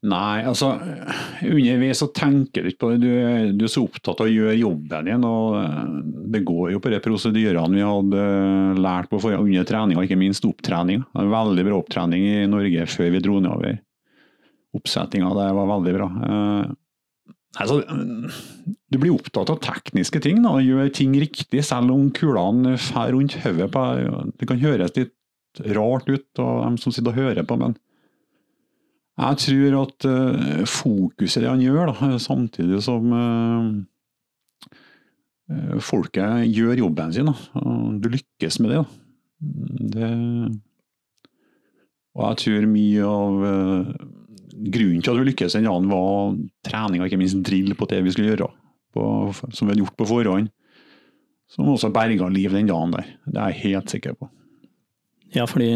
Nei, 0.02 0.42
altså 0.50 0.72
underveis 1.46 2.00
så 2.02 2.08
tenker 2.10 2.64
du 2.64 2.72
ikke 2.72 2.82
på 2.82 2.90
det. 2.96 3.04
Du, 3.04 3.52
du, 3.60 3.66
er 3.68 3.70
så 3.70 3.84
opptatt 3.86 4.24
av 4.24 4.26
å 4.26 4.34
gjøre 4.34 4.58
jobben 4.58 5.06
din. 5.06 5.26
og 5.28 5.60
eh, 5.60 5.92
Det 6.34 6.42
går 6.48 6.72
jo 6.74 6.82
på 6.82 6.90
de 6.90 7.02
prosedyrene 7.06 7.78
vi 7.78 7.86
hadde 7.86 8.24
eh, 8.26 8.80
lært 8.82 9.12
på 9.12 9.20
forrige, 9.22 9.44
under 9.46 9.68
treninga, 9.70 10.02
ikke 10.08 10.18
minst 10.18 10.48
opptrening. 10.50 11.04
Veldig 11.14 11.68
bra 11.68 11.78
opptrening 11.78 12.26
i 12.32 12.50
Norge 12.50 12.88
før 12.90 13.14
vi 13.14 13.22
dro 13.22 13.38
nedover. 13.46 13.78
Oppsettinga 14.74 15.36
der 15.38 15.54
var 15.54 15.70
veldig 15.76 15.94
bra. 16.00 16.10
Altså, 17.60 17.82
du 17.84 18.96
blir 18.96 19.12
opptatt 19.12 19.50
av 19.52 19.60
tekniske 19.64 20.22
ting, 20.24 20.40
da, 20.46 20.54
gjør 20.64 20.88
ting 20.96 21.16
riktig, 21.20 21.64
selv 21.68 21.92
om 21.92 22.08
kulene 22.16 22.78
fer 22.80 23.12
rundt 23.12 23.36
hodet. 23.44 23.72
Det 24.40 24.48
kan 24.48 24.62
høres 24.62 24.96
litt 24.96 25.16
rart 25.76 26.08
ut, 26.08 26.28
av 26.40 26.64
de 26.64 26.80
som 26.80 26.94
sitter 26.96 27.12
og 27.12 27.20
hører 27.20 27.48
på, 27.48 27.58
men 27.60 27.76
jeg 29.22 29.38
tror 29.44 29.76
at 29.82 30.06
uh, 30.08 30.62
fokuset 30.70 31.44
det 31.44 31.50
han 31.52 31.62
gjør, 31.62 31.92
da, 31.92 31.96
samtidig 32.24 32.80
som 32.86 33.12
uh, 33.12 33.84
folket 35.84 36.48
gjør 36.48 36.86
jobben 36.86 37.12
sin, 37.14 37.28
da, 37.28 37.36
du 38.00 38.08
lykkes 38.14 38.62
med 38.64 38.72
det, 38.72 38.82
det 39.98 40.10
Og 42.16 42.24
jeg 42.28 42.40
tror 42.42 42.72
mye 42.72 43.04
av 43.08 43.44
uh, 43.44 43.92
grunnen 44.54 45.04
til 45.04 45.14
at 45.14 45.22
vi 45.22 45.30
lykkes 45.30 45.56
den 45.58 45.70
dagen, 45.70 45.90
var 45.92 46.36
trening 46.68 47.02
og 47.02 47.10
ikke 47.10 47.22
minst 47.22 47.40
drill 47.48 47.74
på 47.78 47.88
det 47.92 48.02
vi 48.06 48.14
skulle 48.14 48.34
gjøre, 48.34 48.50
på, 48.96 49.06
som 49.52 49.66
vi 49.66 49.74
hadde 49.74 49.86
gjort 49.86 49.98
på 50.00 50.10
forhånd. 50.10 50.52
Som 51.52 51.68
også 51.68 51.92
berga 51.92 52.30
liv 52.32 52.54
den 52.56 52.70
dagen 52.70 52.94
der. 52.96 53.10
Det 53.28 53.40
er 53.40 53.52
jeg 53.52 53.64
helt 53.66 53.92
sikker 53.92 54.16
på. 54.16 54.30
Ja, 55.32 55.46
fordi 55.48 55.70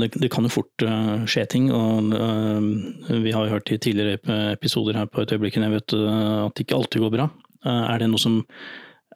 det, 0.00 0.10
det, 0.18 0.30
kan 0.34 0.46
jo 0.46 0.50
fort 0.50 0.82
uh, 0.82 1.22
skje 1.30 1.44
ting. 1.50 1.68
og 1.74 2.10
uh, 2.10 3.22
Vi 3.22 3.34
har 3.34 3.46
jo 3.46 3.54
hørt 3.54 3.70
i 3.70 3.78
tidligere 3.78 4.18
episoder 4.54 4.98
her 4.98 5.06
på 5.10 5.22
et 5.22 5.34
øyeblikk 5.34 5.58
jeg 5.58 5.74
vet, 5.74 5.94
uh, 5.94 6.46
at 6.46 6.54
det 6.54 6.66
ikke 6.66 6.78
alltid 6.78 7.04
går 7.04 7.14
bra. 7.14 7.28
er, 7.66 7.98
det 8.02 8.20
som, 8.22 8.40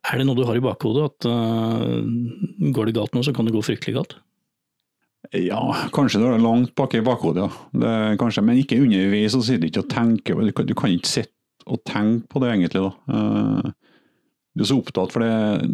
er 0.03 0.19
det 0.19 0.27
noe 0.27 0.39
du 0.39 0.45
har 0.47 0.59
i 0.59 0.63
bakhodet? 0.63 1.11
At 1.11 2.73
går 2.75 2.87
det 2.87 2.97
galt 2.99 3.15
nå, 3.15 3.23
så 3.27 3.35
kan 3.35 3.47
det 3.47 3.55
gå 3.55 3.63
fryktelig 3.63 3.99
galt? 3.99 4.19
Ja, 5.31 5.61
kanskje 5.95 6.19
du 6.19 6.27
har 6.27 6.33
det 6.35 6.43
langt 6.43 6.73
bak 6.75 6.95
i 6.99 7.05
bakhodet, 7.07 7.45
ja. 7.79 8.41
men 8.43 8.59
ikke 8.59 8.81
underveis. 8.83 9.37
Så 9.37 9.45
sitter 9.47 9.63
du 9.63 9.69
ikke 9.69 9.85
og 9.85 9.93
tenker 9.93 10.41
du 10.43 10.53
kan, 10.57 10.67
du 10.67 10.75
kan 10.75 10.91
ikke 10.91 11.11
sitte 11.11 11.37
og 11.71 11.85
tenke 11.87 12.27
på 12.33 12.43
det, 12.43 12.51
egentlig. 12.57 12.83
da. 12.83 13.71
Du 14.51 14.65
er 14.65 14.67
så 14.67 14.81
opptatt 14.81 15.15
for 15.15 15.23
det. 15.23 15.69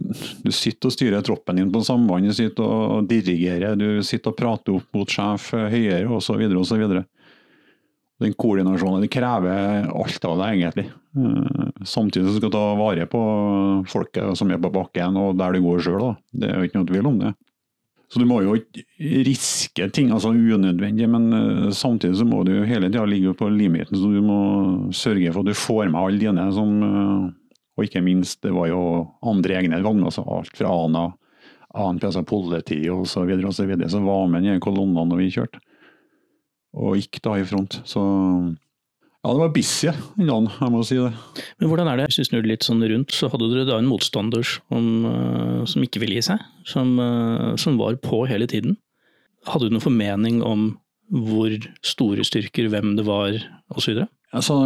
Du 0.44 0.52
sitter 0.52 0.90
og 0.90 0.92
styrer 0.92 1.24
troppen 1.24 1.56
din 1.56 1.72
på 1.72 1.80
samband, 1.86 2.28
du 2.28 2.36
sitter 2.36 2.66
og 2.66 3.08
dirigerer, 3.08 3.78
du 3.80 4.02
sitter 4.04 4.34
og 4.34 4.36
prater 4.36 4.76
opp 4.76 4.92
mot 4.96 5.10
sjef 5.10 5.54
høyere 5.56 6.10
osv. 6.12 6.44
osv. 6.60 6.84
Den 8.20 8.36
koordinasjonen 8.36 9.04
det 9.04 9.12
krever 9.12 9.88
alt 9.88 10.28
av 10.28 10.38
deg, 10.40 10.60
egentlig. 10.60 10.86
Eh, 11.16 11.82
samtidig 11.84 12.36
skal 12.36 12.52
du 12.52 12.54
ta 12.54 12.64
vare 12.78 13.08
på 13.12 13.22
folket 13.88 14.36
som 14.36 14.52
er 14.52 14.60
på 14.60 14.72
bakken 14.72 15.18
og 15.20 15.36
der 15.40 15.56
du 15.56 15.64
går 15.64 15.84
sjøl. 15.84 16.06
Det 16.32 16.48
er 16.48 16.60
jo 16.60 16.68
ikke 16.68 16.80
noe 16.80 16.90
tvil 16.92 17.10
om 17.12 17.18
det. 17.24 17.34
Så 18.16 18.22
du 18.22 18.28
må 18.30 18.38
jo 18.40 18.54
ikke 18.56 18.80
riske 19.26 19.90
ting, 19.92 20.08
altså 20.08 20.30
unødvendig, 20.32 21.04
men 21.12 21.26
eh, 21.36 21.66
samtidig 21.76 22.16
så 22.16 22.24
må 22.24 22.38
du 22.48 22.54
hele 22.64 22.88
tida 22.88 23.04
ligge 23.04 23.34
på 23.36 23.50
limiten. 23.52 23.92
Så 23.92 24.08
du 24.08 24.22
må 24.24 24.38
sørge 24.96 25.34
for 25.34 25.44
at 25.44 25.50
du 25.50 25.58
får 25.60 25.90
med 25.90 26.00
alle 26.00 26.22
dine 26.22 26.46
som 26.56 26.70
eh, 26.86 27.26
og 27.76 27.84
ikke 27.84 28.00
minst, 28.00 28.40
det 28.40 28.54
var 28.56 28.70
jo 28.70 28.80
andre 29.28 29.58
egne 29.60 29.82
vogner, 29.84 30.08
altså 30.08 30.24
alt 30.32 30.56
fra 30.56 30.72
ANA, 30.72 31.10
ANP, 31.76 32.06
altså 32.08 32.24
politi 32.24 32.78
osv., 32.88 33.32
som 33.92 34.08
var 34.08 34.30
med 34.32 34.48
i 34.48 34.60
kolonnene 34.64 35.04
når 35.10 35.20
vi 35.20 35.32
kjørte. 35.34 35.60
Og 36.76 36.96
gikk 36.96 37.20
da 37.24 37.36
i 37.36 37.44
front. 37.44 37.82
Så 37.84 38.00
ja, 39.26 39.32
det 39.34 39.42
var 39.42 39.54
busy 39.54 39.90
den 40.14 40.28
dagen, 40.30 40.46
jeg 40.54 40.70
må 40.70 40.80
si 40.86 40.96
det. 41.00 41.42
Men 41.58 41.70
hvordan 41.70 41.88
er 41.90 41.98
det, 41.98 42.04
hvis 42.10 42.20
du 42.20 42.28
snur 42.28 42.46
litt 42.46 42.66
sånn 42.66 42.84
rundt, 42.86 43.14
så 43.14 43.26
hadde 43.32 43.48
dere 43.50 43.66
da 43.66 43.80
en 43.80 43.88
motstander 43.90 44.44
som, 44.46 44.86
eh, 45.10 45.62
som 45.66 45.82
ikke 45.82 46.02
ville 46.02 46.20
gi 46.20 46.28
seg? 46.28 46.44
Som, 46.68 46.94
eh, 47.02 47.56
som 47.58 47.78
var 47.80 47.98
på 47.98 48.22
hele 48.30 48.46
tiden. 48.46 48.76
Hadde 49.50 49.66
du 49.66 49.74
noen 49.74 49.82
formening 49.82 50.44
om 50.46 50.76
hvor 51.10 51.50
store 51.86 52.22
styrker, 52.26 52.70
hvem 52.70 52.94
det 52.98 53.06
var 53.06 53.34
osv.? 53.74 54.06
Altså, 54.36 54.56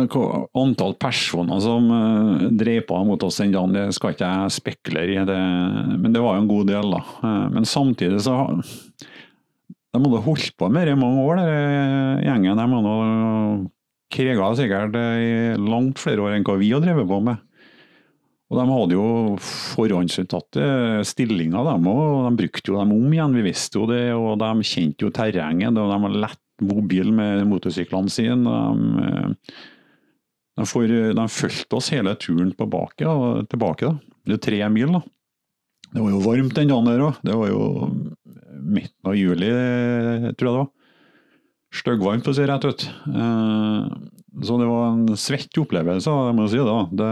antall 0.56 0.94
personer 1.00 1.60
som 1.62 1.88
uh, 1.92 2.46
drev 2.48 2.86
på 2.88 3.00
mot 3.06 3.22
oss 3.22 3.40
den 3.42 3.52
dagen, 3.52 3.74
det 3.76 3.94
skal 3.94 4.14
ikke 4.14 4.28
jeg 4.28 4.54
spekulere 4.56 5.14
i, 5.14 5.26
det, 5.28 5.40
men 6.00 6.14
det 6.16 6.22
var 6.24 6.36
jo 6.36 6.44
en 6.44 6.48
god 6.50 6.72
del. 6.72 6.96
da. 6.96 7.34
Men 7.52 7.68
samtidig 7.68 8.22
så 8.24 8.38
De 9.92 10.00
hadde 10.00 10.24
holdt 10.24 10.56
på 10.56 10.68
med 10.72 10.88
det 10.88 10.96
i 10.96 11.00
mange 11.00 11.22
år, 11.28 11.42
den 11.44 12.24
gjengen. 12.24 12.56
De 12.56 12.66
hadde 12.72 13.70
kriga 14.10 14.50
sikkert 14.58 14.96
i 14.98 15.30
langt 15.60 16.00
flere 16.02 16.24
år 16.24 16.36
enn 16.36 16.46
hva 16.46 16.58
vi 16.60 16.72
har 16.74 16.82
drevet 16.84 17.08
på 17.08 17.20
med. 17.24 17.40
Og 18.50 18.58
De 18.58 18.66
hadde 18.66 18.96
jo 18.96 19.08
forhåndsuttatte 19.38 20.62
stillinger, 21.06 21.68
dem, 21.68 21.86
og 21.86 22.24
de 22.26 22.38
brukte 22.40 22.72
jo 22.72 22.80
dem 22.80 22.94
om 22.96 23.12
igjen. 23.14 23.36
Vi 23.38 23.44
visste 23.46 23.78
jo 23.78 23.86
det, 23.86 24.08
og 24.16 24.40
de 24.42 24.66
kjente 24.66 25.06
jo 25.06 25.12
terrenget. 25.14 25.78
og 25.78 25.92
De 25.92 25.98
var 26.02 26.16
lett 26.26 26.64
mobile 26.66 27.14
med 27.14 27.46
motorsyklene 27.48 28.10
sine. 28.10 28.42
De, 28.42 29.06
eh, 29.06 30.74
de, 30.90 30.98
de 31.14 31.28
fulgte 31.30 31.78
oss 31.78 31.92
hele 31.94 32.16
turen 32.18 32.50
tilbake. 32.58 33.06
Og 33.06 33.46
tilbake 33.52 33.86
da. 33.86 33.94
Det 34.26 34.36
er 34.40 34.44
tre 34.48 34.60
mil. 34.74 34.98
da. 34.98 35.04
Det 35.94 36.02
var 36.02 36.10
jo 36.10 36.26
varmt 36.26 36.58
den 36.58 36.74
dagen 36.74 36.90
der 36.90 37.06
òg. 37.06 37.22
Det 37.22 37.38
var 37.38 37.54
jo 37.54 37.62
midten 38.60 39.10
av 39.10 39.16
juli, 39.18 39.54
tror 40.34 40.50
jeg 40.50 40.54
det 40.54 40.58
var. 40.58 40.70
Styggvarmt, 41.70 42.26
for 42.26 42.34
å 42.34 42.36
si 42.38 42.46
rett 42.48 42.66
ut. 42.66 42.86
Eh, 43.06 43.90
så 44.42 44.56
det 44.58 44.68
var 44.70 44.86
en 44.90 45.18
svett 45.18 45.58
opplevelse, 45.62 46.14
det 46.26 46.36
må 46.36 46.46
jeg 46.46 46.56
si 46.56 46.64
da. 46.66 46.78
Det, 46.90 47.10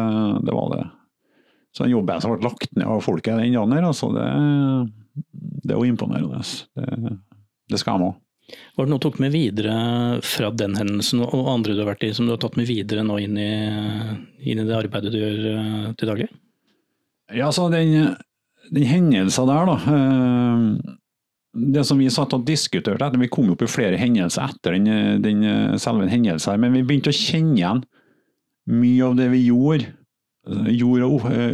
det 0.49 0.55
var 0.57 0.73
det. 0.75 0.85
Så 1.75 1.85
den 1.85 1.95
jobben 1.95 2.23
som 2.23 2.33
ble 2.35 2.49
lagt 2.49 2.73
ned 2.75 2.89
av 2.91 3.03
folket 3.05 3.39
den 3.39 3.55
dagen 3.55 3.75
der, 3.75 3.87
altså, 3.87 4.11
det, 4.17 4.25
det 5.63 5.75
er 5.75 5.79
jo 5.79 5.93
imponerende. 5.93 6.43
Det, 6.75 7.19
det 7.71 7.81
skal 7.81 8.01
de 8.01 8.09
ha. 8.09 8.17
Var 8.49 8.87
det 8.87 8.91
noe 8.91 8.99
du 8.99 9.05
tok 9.05 9.19
med 9.21 9.35
videre 9.35 9.75
fra 10.25 10.49
den 10.57 10.75
hendelsen 10.79 11.21
og 11.27 11.51
andre 11.53 11.75
du 11.77 11.83
har 11.83 11.91
vært 11.91 12.07
i, 12.09 12.15
som 12.17 12.27
du 12.27 12.33
har 12.33 12.41
tatt 12.41 12.57
med 12.57 12.69
videre 12.71 13.05
nå 13.05 13.19
inn 13.21 13.37
i, 13.39 13.51
inn 14.49 14.63
i 14.63 14.65
det 14.65 14.79
arbeidet 14.79 15.13
du 15.13 15.19
gjør 15.21 15.43
eh, 15.53 15.91
til 16.01 16.11
daglig? 16.11 16.29
Ja, 17.37 17.51
så 17.53 17.67
den, 17.69 18.17
den 18.73 18.89
hendelsen 18.89 19.51
der, 19.51 19.69
da. 19.69 20.97
Eh, 21.59 21.69
det 21.75 21.85
som 21.85 22.01
vi 22.01 22.09
satt 22.13 22.35
og 22.37 22.47
diskuterte, 22.47 23.05
etter, 23.05 23.21
vi 23.21 23.31
kom 23.33 23.51
opp 23.53 23.65
i 23.65 23.71
flere 23.71 23.99
hendelser 24.01 24.49
etter 24.49 24.79
den, 24.79 25.23
den 25.25 25.79
selve 25.81 26.09
hendelsen, 26.11 26.61
men 26.63 26.77
vi 26.77 26.85
begynte 26.87 27.13
å 27.13 27.19
kjenne 27.19 27.59
igjen 27.59 27.85
mye 28.69 29.07
av 29.07 29.17
det 29.19 29.31
vi 29.33 29.47
gjorde. 29.49 29.95
gjorde 30.49 31.07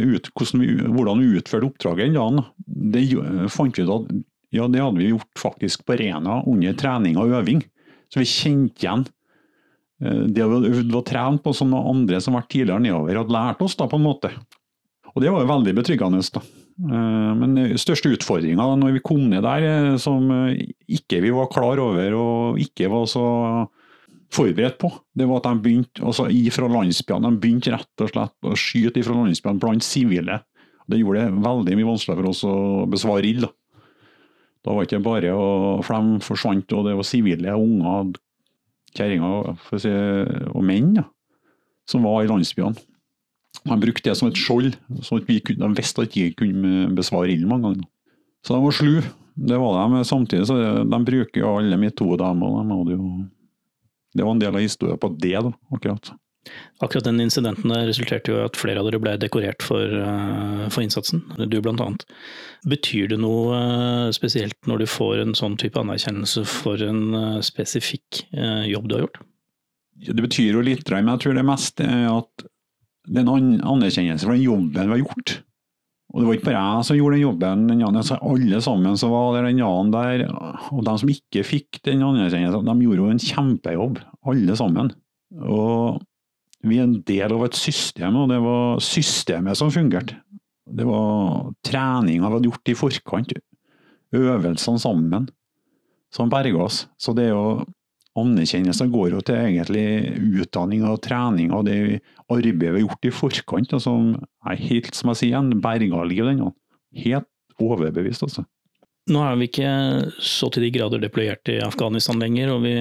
ut, 0.03 0.29
vi, 0.53 0.67
hvordan 0.79 1.19
vi 1.19 1.37
utførte 1.39 1.67
oppdraget 1.67 2.07
den 2.07 2.15
dagen. 2.15 2.43
Det 2.65 3.03
fant 3.51 3.77
vi 3.77 3.83
ut 3.83 3.91
at 3.91 4.15
ja, 4.55 4.67
det 4.71 4.81
hadde 4.81 5.01
vi 5.01 5.11
gjort 5.11 5.39
faktisk 5.39 5.85
på 5.87 5.97
Rena 5.99 6.41
under 6.47 6.75
trening 6.79 7.17
og 7.19 7.33
øving. 7.35 7.63
Så 8.13 8.21
vi 8.21 8.29
kjente 8.29 8.83
igjen 8.83 9.05
eh, 10.01 10.21
det 10.29 10.39
vi 10.39 10.45
hadde 10.45 10.71
øvd 10.71 10.99
og 10.99 11.07
trent 11.07 11.43
på 11.43 11.53
som 11.55 11.73
andre 11.75 12.21
som 12.23 12.37
var 12.37 12.47
tidligere 12.47 12.83
nedover, 12.83 13.19
hadde 13.19 13.35
lært 13.35 13.63
oss 13.65 13.75
da 13.79 13.89
på 13.91 13.99
en 13.99 14.05
måte. 14.05 14.31
Og 15.13 15.23
det 15.23 15.31
var 15.31 15.43
jo 15.43 15.51
veldig 15.51 15.75
betryggende. 15.75 16.23
da. 16.35 16.43
Eh, 16.75 17.31
men 17.39 17.55
største 17.79 18.11
utfordringa 18.11 18.65
når 18.75 18.97
vi 18.97 19.03
kom 19.05 19.29
ned 19.31 19.45
der, 19.45 19.63
eh, 19.63 19.91
som 20.01 20.27
eh, 20.33 20.73
ikke 20.91 21.21
vi 21.23 21.31
var 21.31 21.47
klar 21.51 21.79
over 21.79 22.17
og 22.19 22.59
ikke 22.59 22.89
var 22.91 23.05
så 23.07 23.25
forberedt 24.35 24.75
på, 24.81 24.89
det 25.15 25.27
var 25.29 25.39
at 25.39 25.47
de 25.47 25.63
begynte 25.63 26.03
altså 26.03 26.25
ifra 26.33 26.67
landsbyene, 26.67 27.31
de 27.31 27.39
begynte 27.39 27.71
rett 27.71 28.03
og 28.03 28.11
slett 28.11 28.49
å 28.49 28.57
skyte 28.59 28.99
ifra 28.99 29.15
landsbyene 29.15 29.61
blant 29.61 29.85
sivile. 29.85 30.41
Det 30.91 30.99
gjorde 30.99 31.23
det 31.23 31.45
veldig 31.45 31.77
mye 31.79 31.87
vanskeligere 31.93 32.25
for 32.25 32.31
oss 32.33 32.43
å 32.49 32.57
besvare 32.91 33.29
ild. 33.29 33.47
Da 34.65 34.73
var 34.73 34.83
det 34.83 34.89
ikke 34.89 35.05
bare 35.05 35.31
å 35.31 35.47
For 35.85 35.95
de 35.95 36.25
forsvant, 36.25 36.73
og 36.73 36.87
det 36.89 36.97
var 36.97 37.07
sivile 37.07 37.55
unger, 37.55 38.11
kjerringer 38.97 39.55
si, 39.79 39.93
og 40.51 40.65
menn 40.65 40.91
ja, 40.99 41.05
som 41.87 42.03
var 42.03 42.25
i 42.25 42.29
landsbyene. 42.29 42.81
De 43.63 43.77
brukte 43.81 44.09
det 44.09 44.17
som 44.19 44.29
et 44.29 44.39
skjold, 44.39 44.75
så 45.05 45.19
at 45.21 45.29
vi 45.29 45.39
kunne, 45.43 45.63
de 45.63 45.79
visste 45.79 46.03
at 46.03 46.15
vi 46.15 46.27
ikke 46.29 46.43
kunne 46.43 46.89
besvare 46.97 47.31
ilden 47.31 47.51
mange 47.51 47.69
ganger. 47.69 47.87
Så 48.45 48.55
de 48.55 48.65
var 48.65 48.75
slu. 48.77 48.95
Det 49.35 49.57
var 49.59 49.79
de. 49.79 50.03
Samtidig 50.07 50.47
så 50.47 50.59
de 50.83 50.99
bruker 51.07 51.41
jo 51.41 51.55
alle 51.59 51.79
metoder, 51.79 52.25
de, 52.25 52.51
og 52.75 52.91
de 52.91 52.99
Det 54.15 54.23
var 54.23 54.31
en 54.31 54.39
del 54.39 54.55
av 54.55 54.63
historien 54.63 54.99
på 54.99 55.11
det, 55.19 55.35
da, 55.43 55.51
akkurat. 55.75 56.13
Akkurat 56.79 57.03
den 57.03 57.19
incidenten 57.19 57.71
der 57.73 57.87
resulterte 57.87 58.31
jo 58.31 58.39
i 58.39 58.45
at 58.45 58.57
flere 58.59 58.79
av 58.79 58.87
dere 58.87 59.01
ble 59.01 59.15
dekorert 59.19 59.63
for, 59.65 59.81
uh, 59.81 60.65
for 60.71 60.85
innsatsen, 60.85 61.23
du 61.39 61.57
annet. 61.59 62.05
Betyr 62.69 63.09
det 63.11 63.19
noe 63.19 63.55
uh, 63.55 64.11
spesielt 64.15 64.57
når 64.69 64.83
du 64.83 64.87
får 64.89 65.23
en 65.23 65.35
sånn 65.37 65.57
type 65.61 65.79
anerkjennelse 65.81 66.45
for 66.47 66.81
en 66.85 67.15
uh, 67.15 67.39
spesifikk 67.45 68.25
jobb 68.69 68.89
du 68.89 68.97
har 68.97 69.07
gjort? 69.07 69.23
Det 70.05 70.21
betyr 70.21 70.57
jo 70.57 70.63
litt, 70.63 70.89
men 70.91 71.13
jeg 71.13 71.23
tror 71.23 71.37
det 71.37 71.47
mest 71.47 71.81
er 71.83 72.09
at 72.11 72.47
det 73.05 73.21
er 73.21 73.29
en 73.35 73.51
anerkjennelse 73.61 74.25
for 74.25 74.35
den 74.35 74.45
jobben 74.45 74.89
vi 74.89 74.95
har 74.95 75.03
gjort. 75.03 75.35
Og 76.13 76.21
det 76.21 76.27
var 76.27 76.37
ikke 76.37 76.47
bare 76.47 76.63
jeg 76.63 76.87
som 76.87 76.97
gjorde 76.97 77.17
den 77.17 77.25
jobben, 77.25 77.63
den 77.67 77.85
altså 77.89 78.17
alle 78.23 78.59
sammen 78.63 78.97
som 78.99 79.11
var 79.11 79.35
der 79.35 79.47
den 79.49 79.59
dagen 79.59 79.91
der. 79.91 80.25
Og 80.71 80.83
de 80.87 80.93
som 81.01 81.11
ikke 81.11 81.43
fikk 81.43 81.81
den 81.87 82.05
anerkjennelsen, 82.05 82.69
de 82.69 82.85
gjorde 82.85 83.01
jo 83.01 83.09
en 83.11 83.23
kjempejobb, 83.23 83.99
alle 84.31 84.55
sammen. 84.55 84.93
Og 85.43 85.99
vi 86.65 86.79
er 86.79 86.87
en 86.87 86.99
del 87.05 87.35
av 87.35 87.43
et 87.45 87.57
system, 87.59 88.21
og 88.21 88.31
det 88.31 88.39
var 88.41 88.79
systemet 88.83 89.59
som 89.59 89.73
fungerte. 89.73 90.17
Det 90.65 90.85
var 90.87 91.51
treninga 91.67 92.25
vi 92.25 92.37
hadde 92.37 92.49
gjort 92.49 92.71
i 92.71 92.77
forkant, 92.79 93.33
øvelsene 94.15 94.81
sammen, 94.81 95.27
som 96.15 96.31
berga 96.31 96.63
oss. 96.63 96.85
Så 96.97 97.13
det 97.17 97.27
er 97.27 97.35
jo 97.35 97.65
anerkjennelse 98.19 98.87
går 98.91 99.15
jo 99.15 99.21
til 99.27 99.39
egentlig 99.41 99.85
utdanning 100.41 100.85
og 100.87 101.01
trening 101.03 101.51
og 101.55 101.65
det 101.67 101.77
arbeidet 102.31 102.59
vi 102.59 102.81
har 102.81 102.83
gjort 102.87 103.07
i 103.07 103.13
forkant, 103.13 103.73
Altså, 103.75 103.93
er 104.47 104.65
helt, 104.69 104.95
som 104.95 105.11
jeg 105.11 105.21
sier 105.21 105.33
igjen, 105.33 105.61
berga 105.61 106.03
liv 106.07 106.29
den. 106.29 106.43
Helt 106.95 107.29
overbevist, 107.61 108.23
altså. 108.23 108.45
Nå 109.05 109.21
er 109.21 109.35
vi 109.37 109.45
ikke 109.45 109.71
så 110.23 110.47
til 110.49 110.63
de 110.65 110.71
grader 110.73 111.01
deployert 111.03 111.45
i 111.53 111.59
Afghanistan 111.61 112.17
lenger, 112.17 112.55
og 112.55 112.63
vi, 112.63 112.73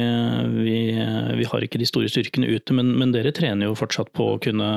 vi, 0.55 0.79
vi 1.37 1.49
har 1.51 1.67
ikke 1.67 1.81
de 1.83 1.89
store 1.89 2.09
styrkene 2.09 2.49
ute, 2.49 2.77
men, 2.77 2.95
men, 2.97 3.13
dere 3.13 3.35
trener 3.37 3.69
jo 3.69 3.77
fortsatt 3.77 4.09
på 4.17 4.31
å 4.33 4.39
kunne 4.41 4.71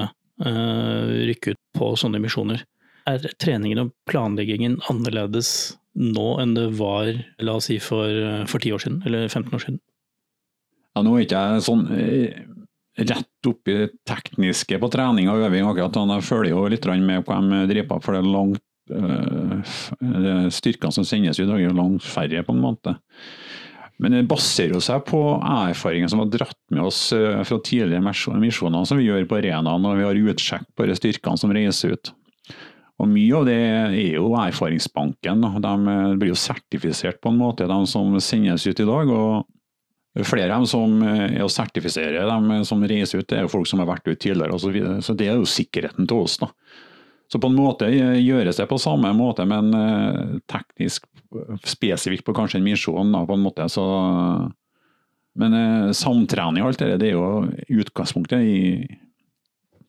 øh, 0.44 1.14
rykke 1.30 1.56
ut 1.56 1.62
på 1.78 1.94
sånne 2.02 2.20
misjoner. 2.20 2.66
Er 3.08 3.24
treningen 3.40 3.86
og 3.86 3.94
planleggingen 4.10 4.82
annerledes 4.92 5.78
nå 5.98 6.34
enn 6.42 6.58
det 6.58 6.68
var 6.82 7.14
la 7.40 7.56
oss 7.56 7.70
si 7.72 7.80
for, 7.80 8.12
for 8.52 8.60
10 8.60 8.76
år 8.76 8.84
siden, 8.84 9.00
eller 9.08 9.30
15 9.32 9.56
år 9.56 9.64
siden? 9.64 9.80
Ja, 10.98 11.04
nå 11.06 11.12
er 11.14 11.28
ikke 11.28 11.40
jeg 11.46 11.62
sånn 11.68 11.84
eh, 11.94 12.38
rett 12.98 13.46
oppi 13.46 13.76
det 13.78 13.90
tekniske 14.10 14.80
på 14.82 14.88
trening 14.90 15.28
og 15.30 15.44
øving 15.46 15.68
akkurat. 15.70 16.00
Jeg 16.10 16.26
følger 16.26 16.56
jo 16.56 16.64
litt 16.74 16.88
med 17.04 17.26
på 17.26 17.36
hva 17.36 17.42
de 17.46 17.60
driver 17.70 17.92
på, 17.92 18.00
for 18.02 18.16
det 18.16 18.22
er 18.24 18.32
langt 18.34 18.64
øh, 18.98 20.48
Styrkene 20.58 20.96
som 20.96 21.06
sendes 21.06 21.38
ut, 21.38 21.52
er 21.54 21.76
langt 21.78 22.02
færre, 22.02 22.42
på 22.42 22.56
en 22.56 22.64
måte. 22.64 22.96
Men 24.02 24.16
det 24.16 24.24
baserer 24.30 24.82
seg 24.82 25.04
på 25.06 25.20
erfaringer 25.38 26.10
som 26.10 26.24
har 26.24 26.32
dratt 26.34 26.58
med 26.74 26.88
oss 26.90 27.12
eh, 27.14 27.44
fra 27.46 27.60
tidligere 27.62 28.02
misjoner 28.42 28.88
som 28.90 28.98
vi 28.98 29.06
gjør 29.06 29.28
på 29.30 29.38
arenaen 29.38 29.86
når 29.86 30.00
vi 30.00 30.08
har 30.08 30.22
utsjekk 30.34 30.66
på 30.74 30.88
de 30.90 30.96
styrkene 30.98 31.42
som 31.44 31.54
reiser 31.54 31.94
ut. 31.94 32.12
Og 32.98 33.12
Mye 33.14 33.38
av 33.38 33.46
det 33.46 33.60
er 33.62 33.94
jo 34.16 34.32
erfaringsbanken. 34.42 35.46
De 35.62 35.76
blir 36.18 36.34
jo 36.34 36.40
sertifisert 36.42 37.22
på 37.22 37.30
en 37.30 37.38
måte, 37.38 37.70
de 37.70 37.78
som 37.86 38.18
sendes 38.18 38.66
ut 38.66 38.82
i 38.82 38.90
dag. 38.90 39.14
og 39.14 39.46
Flere 40.24 40.54
av 40.54 40.62
dem 40.62 40.68
som 40.70 41.02
eh, 41.04 41.38
er 41.38 41.46
å 41.46 41.52
sertifisere 41.52 42.26
dem 42.26 42.52
som 42.66 42.84
reiser 42.88 43.22
ut, 43.22 43.28
det 43.30 43.38
er 43.38 43.46
jo 43.46 43.52
folk 43.52 43.68
som 43.70 43.82
har 43.84 43.90
vært 43.90 44.08
ute 44.08 44.22
tidligere 44.24 44.56
osv. 44.56 44.78
Så, 44.78 44.94
så 45.04 45.16
det 45.18 45.28
er 45.30 45.38
jo 45.38 45.50
sikkerheten 45.50 46.08
til 46.10 46.24
oss. 46.24 46.38
da. 46.42 46.50
Så 47.28 47.42
på 47.44 47.50
en 47.52 47.58
måte 47.58 47.90
eh, 47.92 48.16
gjøres 48.24 48.58
det 48.58 48.70
på 48.70 48.80
samme 48.82 49.12
måte, 49.18 49.46
men 49.50 49.74
eh, 49.76 50.38
teknisk 50.50 51.10
spesifikt 51.68 52.26
på 52.26 52.34
kanskje 52.38 52.62
en 52.62 52.66
misjon. 52.70 53.12
da, 53.14 53.26
på 53.28 53.36
en 53.36 53.44
måte. 53.44 53.68
Så, 53.70 53.84
men 55.38 55.60
samtrening 55.94 56.64
og 56.64 56.72
alt 56.72 56.82
det, 56.82 56.96
det 57.04 57.12
er 57.12 57.18
jo 57.18 57.84
utgangspunktet 57.84 58.48
i, 58.48 58.62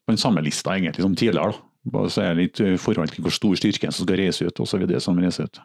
på 0.04 0.12
den 0.12 0.20
samme 0.20 0.42
lista 0.44 0.74
egentlig 0.74 1.06
som 1.06 1.16
tidligere. 1.16 1.54
da. 1.54 1.64
Bare 1.88 2.10
så 2.12 2.26
er 2.26 2.34
det 2.34 2.42
litt 2.42 2.82
forhold 2.82 3.14
til 3.14 3.24
hvor 3.24 3.32
stor 3.32 3.54
styrke 3.56 3.88
som 3.94 4.04
skal 4.04 4.18
reise 4.18 4.44
ut 4.44 4.60
osv. 4.60 4.82
som 5.00 5.22
reiser 5.22 5.48
ut. 5.48 5.62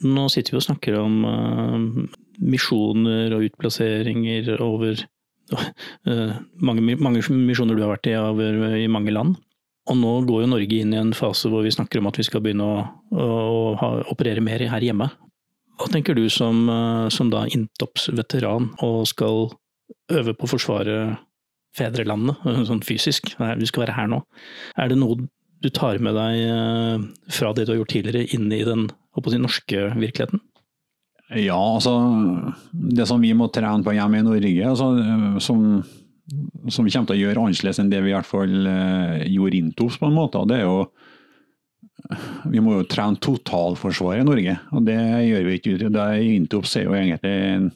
Nå 0.00 0.26
sitter 0.32 0.54
vi 0.54 0.60
og 0.60 0.64
snakker 0.64 0.96
om 0.96 1.16
uh, 1.28 1.78
misjoner 2.40 3.34
og 3.36 3.46
utplasseringer 3.50 4.54
over 4.64 4.96
uh, 5.52 6.36
mange, 6.66 6.96
mange, 6.96 7.24
misjoner 7.28 7.76
du 7.76 7.84
har 7.84 7.92
vært 7.92 8.08
i 8.08 8.16
over, 8.16 8.60
i 8.80 8.88
mange 8.88 9.12
land. 9.12 9.36
Og 9.90 9.98
nå 9.98 10.12
går 10.28 10.44
jo 10.44 10.52
Norge 10.52 10.78
inn 10.78 10.94
i 10.94 11.00
en 11.00 11.12
fase 11.16 11.50
hvor 11.52 11.64
vi 11.66 11.72
snakker 11.74 12.00
om 12.00 12.08
at 12.08 12.20
vi 12.20 12.24
skal 12.24 12.42
begynne 12.44 12.64
å, 12.64 12.84
å, 13.12 13.26
å 13.26 13.74
ha, 13.80 13.90
operere 14.12 14.44
mer 14.44 14.62
her 14.72 14.86
hjemme. 14.86 15.10
Hva 15.80 15.88
tenker 15.92 16.16
du 16.16 16.26
som, 16.32 16.62
uh, 16.70 17.08
som 17.12 17.32
da 17.32 17.44
Intops-veteran 17.52 18.70
og 18.86 19.02
skal 19.10 19.50
øve 20.12 20.32
på 20.36 20.48
å 20.48 20.54
forsvare 20.54 20.96
fedrelandet, 21.76 22.40
sånn 22.70 22.80
fysisk, 22.86 23.34
Vi 23.36 23.68
skal 23.68 23.84
være 23.84 23.98
her 23.98 24.08
nå. 24.10 24.22
Er 24.80 24.88
det 24.88 24.98
noe 25.02 25.28
du 25.60 25.68
tar 25.68 26.00
med 26.00 26.16
deg 26.16 27.04
fra 27.36 27.50
det 27.52 27.66
du 27.66 27.74
har 27.74 27.82
gjort 27.82 27.92
tidligere, 27.92 28.24
inn 28.32 28.46
i 28.48 28.62
den 28.64 28.86
på 29.24 29.32
den 29.34 29.44
norske 29.46 29.88
virkeligheten? 29.94 30.42
Ja, 31.30 31.58
altså 31.76 31.94
Det 32.72 33.06
som 33.06 33.22
vi 33.22 33.30
må 33.38 33.46
trene 33.54 33.86
på 33.86 33.94
hjemme 33.94 34.18
i 34.18 34.26
Norge, 34.26 34.66
altså, 34.66 34.88
som, 35.42 35.82
som, 36.66 36.86
vi 36.86 36.90
kommer 36.90 37.12
til 37.12 37.18
å 37.18 37.20
gjøre 37.20 37.44
annerledes 37.44 37.78
enn 37.78 37.92
det 37.92 38.00
vi 38.02 38.10
i 38.10 38.16
hvert 38.16 38.26
fall 38.26 38.66
uh, 38.66 39.20
gjorde 39.30 39.60
Intos, 39.60 40.00
på 40.00 40.10
en 40.10 40.18
måte, 40.18 40.42
det 40.50 40.58
er 40.60 40.66
jo 40.66 40.88
vi 42.50 42.62
må 42.62 42.78
jo 42.78 42.86
trene 42.88 43.20
totalforsvaret 43.22 44.22
i 44.22 44.26
Norge, 44.26 44.54
og 44.74 44.86
det 44.86 44.96
gjør 44.98 45.44
vi 45.46 45.58
ikke. 45.58 45.90
Det 45.92 46.06
Intops 46.26 46.72
er 46.78 46.86
jo 46.86 46.96
egentlig 46.96 47.34
en, 47.50 47.68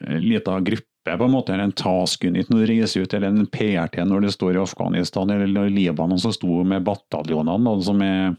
en 0.00 0.24
liten 0.24 0.66
gruppe, 0.66 0.88
på 1.18 1.26
en 1.26 1.34
måte, 1.34 1.52
eller 1.52 1.68
en 1.68 1.76
task 1.76 2.24
unit 2.24 2.50
når 2.50 2.62
det 2.62 2.68
reiser 2.70 3.04
ut, 3.04 3.14
eller 3.14 3.32
en 3.32 3.50
PRT 3.50 4.00
når 4.08 4.26
det 4.26 4.32
står 4.36 4.56
i 4.56 4.62
Afghanistan 4.62 5.30
eller 5.34 5.70
Libanon 5.70 6.20
som 6.22 6.34
sto 6.34 6.62
med 6.66 6.84
bataljonene, 6.86 7.76
som 7.84 8.02
er 8.06 8.34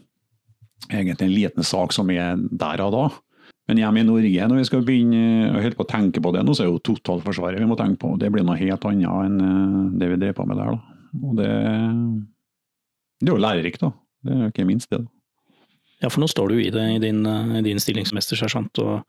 egentlig 0.90 1.28
en 1.28 1.34
liten 1.34 1.66
sak 1.66 1.94
som 1.96 2.10
er 2.12 2.36
der 2.50 2.82
og 2.84 2.92
da. 2.94 3.04
Men 3.68 3.80
hjemme 3.80 4.02
i 4.02 4.06
Norge, 4.06 4.48
når 4.50 4.60
vi 4.60 4.66
skal 4.68 4.84
begynne 4.84 5.52
å 5.54 5.62
holde 5.62 5.78
på 5.78 5.86
å 5.86 5.88
tenke 5.88 6.20
på 6.20 6.34
det 6.34 6.42
nå, 6.44 6.52
så 6.52 6.64
er 6.64 6.68
det 6.68 6.74
jo 6.74 6.84
totalforsvaret 6.92 7.62
vi 7.62 7.68
må 7.68 7.78
tenke 7.80 8.02
på. 8.02 8.12
Det 8.20 8.28
blir 8.32 8.44
noe 8.44 8.60
helt 8.60 8.84
annet 8.90 9.08
enn 9.08 9.40
eh, 9.40 9.80
det 10.02 10.10
vi 10.12 10.20
drev 10.20 10.36
på 10.36 10.44
med 10.48 10.60
der. 10.60 10.74
da. 10.74 11.00
Og 11.24 11.36
det, 11.38 11.50
det 13.22 13.30
er 13.30 13.32
jo 13.32 13.40
lærerikt, 13.40 13.84
da. 13.86 13.94
Det 14.24 14.36
er 14.36 14.52
ikke 14.52 14.68
minst 14.68 14.92
det. 14.92 15.00
da. 15.00 15.10
Ja, 16.02 16.10
for 16.12 16.20
nå 16.20 16.28
står 16.28 16.52
du 16.52 16.60
i 16.60 16.70
det 16.74 16.84
i 16.96 17.00
din, 17.00 17.22
i 17.24 17.62
din 17.64 17.80
stillingsmester, 17.80 18.36
sersjant, 18.36 18.76
og, 18.82 19.04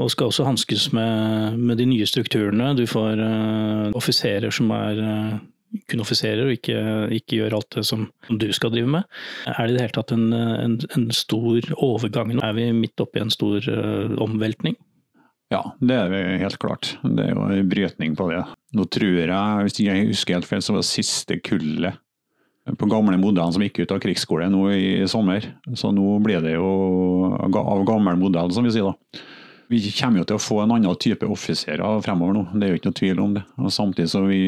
og 0.00 0.10
skal 0.10 0.32
også 0.32 0.46
hanskes 0.48 0.88
med, 0.96 1.60
med, 1.60 1.78
de 1.78 1.86
nye 1.86 2.06
strukturene. 2.10 2.72
Du 2.74 2.82
får 2.90 3.20
uh, 3.20 3.92
offiserer 3.94 4.50
som 4.54 4.72
er 4.74 4.98
uh, 4.98 5.36
kun 5.90 6.02
offiserer, 6.04 6.46
og 6.46 6.54
ikke, 6.54 6.78
ikke, 7.18 7.40
gjør 7.40 7.58
alt 7.58 7.76
det 7.76 7.84
som 7.88 8.06
du 8.28 8.46
skal 8.54 8.72
drive 8.74 8.90
med. 8.90 9.08
Er 9.50 9.66
det 9.66 9.74
i 9.74 9.76
det 9.76 9.84
hele 9.86 9.96
tatt 9.96 10.14
en, 10.14 10.26
en, 10.32 10.78
en 10.96 11.06
stor 11.14 11.70
overgang? 11.76 12.34
Er 12.38 12.56
vi 12.56 12.68
midt 12.76 13.02
oppi 13.02 13.22
en 13.22 13.32
stor 13.34 13.64
uh, 13.68 14.14
omveltning? 14.24 14.78
Ja, 15.52 15.60
det 15.78 15.96
er 15.98 16.08
vi 16.10 16.22
helt 16.40 16.58
klart. 16.62 16.94
Det 17.04 17.26
er 17.26 17.34
jo 17.34 17.44
en 17.46 17.68
brytning 17.70 18.16
på 18.18 18.30
det. 18.30 18.40
Nå 18.74 18.86
tror 18.90 19.20
jeg, 19.20 19.66
hvis 19.66 19.82
jeg 19.82 20.08
husker 20.08 20.38
helt 20.38 20.48
feil, 20.48 20.64
så 20.64 20.74
var 20.74 20.82
det 20.82 20.90
siste 20.90 21.38
kullet 21.44 22.00
på 22.64 22.88
gamle 22.88 23.18
modellen 23.20 23.52
som 23.52 23.62
gikk 23.62 23.82
ut 23.82 23.92
av 23.92 24.00
krigsskole 24.00 24.48
nå 24.48 24.64
i 24.72 25.08
sommer. 25.10 25.44
Så 25.76 25.90
nå 25.92 26.16
blir 26.24 26.40
det 26.44 26.54
jo 26.56 26.68
av 27.36 27.84
gammel 27.84 28.16
modell, 28.20 28.52
som 28.56 28.64
vi 28.64 28.72
sier 28.72 28.88
da. 28.88 29.24
Vi 29.70 29.80
kommer 29.96 30.20
jo 30.20 30.26
til 30.28 30.36
å 30.38 30.42
få 30.42 30.58
en 30.62 30.74
annen 30.74 30.98
type 31.00 31.28
offiserer 31.30 32.02
fremover 32.04 32.36
nå, 32.36 32.44
det 32.58 32.66
er 32.66 32.74
jo 32.74 32.80
ikke 32.80 32.90
noe 32.90 33.00
tvil 33.00 33.22
om 33.24 33.38
det. 33.38 33.44
Og 33.60 33.72
samtidig 33.72 34.10
så 34.12 34.24
vi 34.26 34.42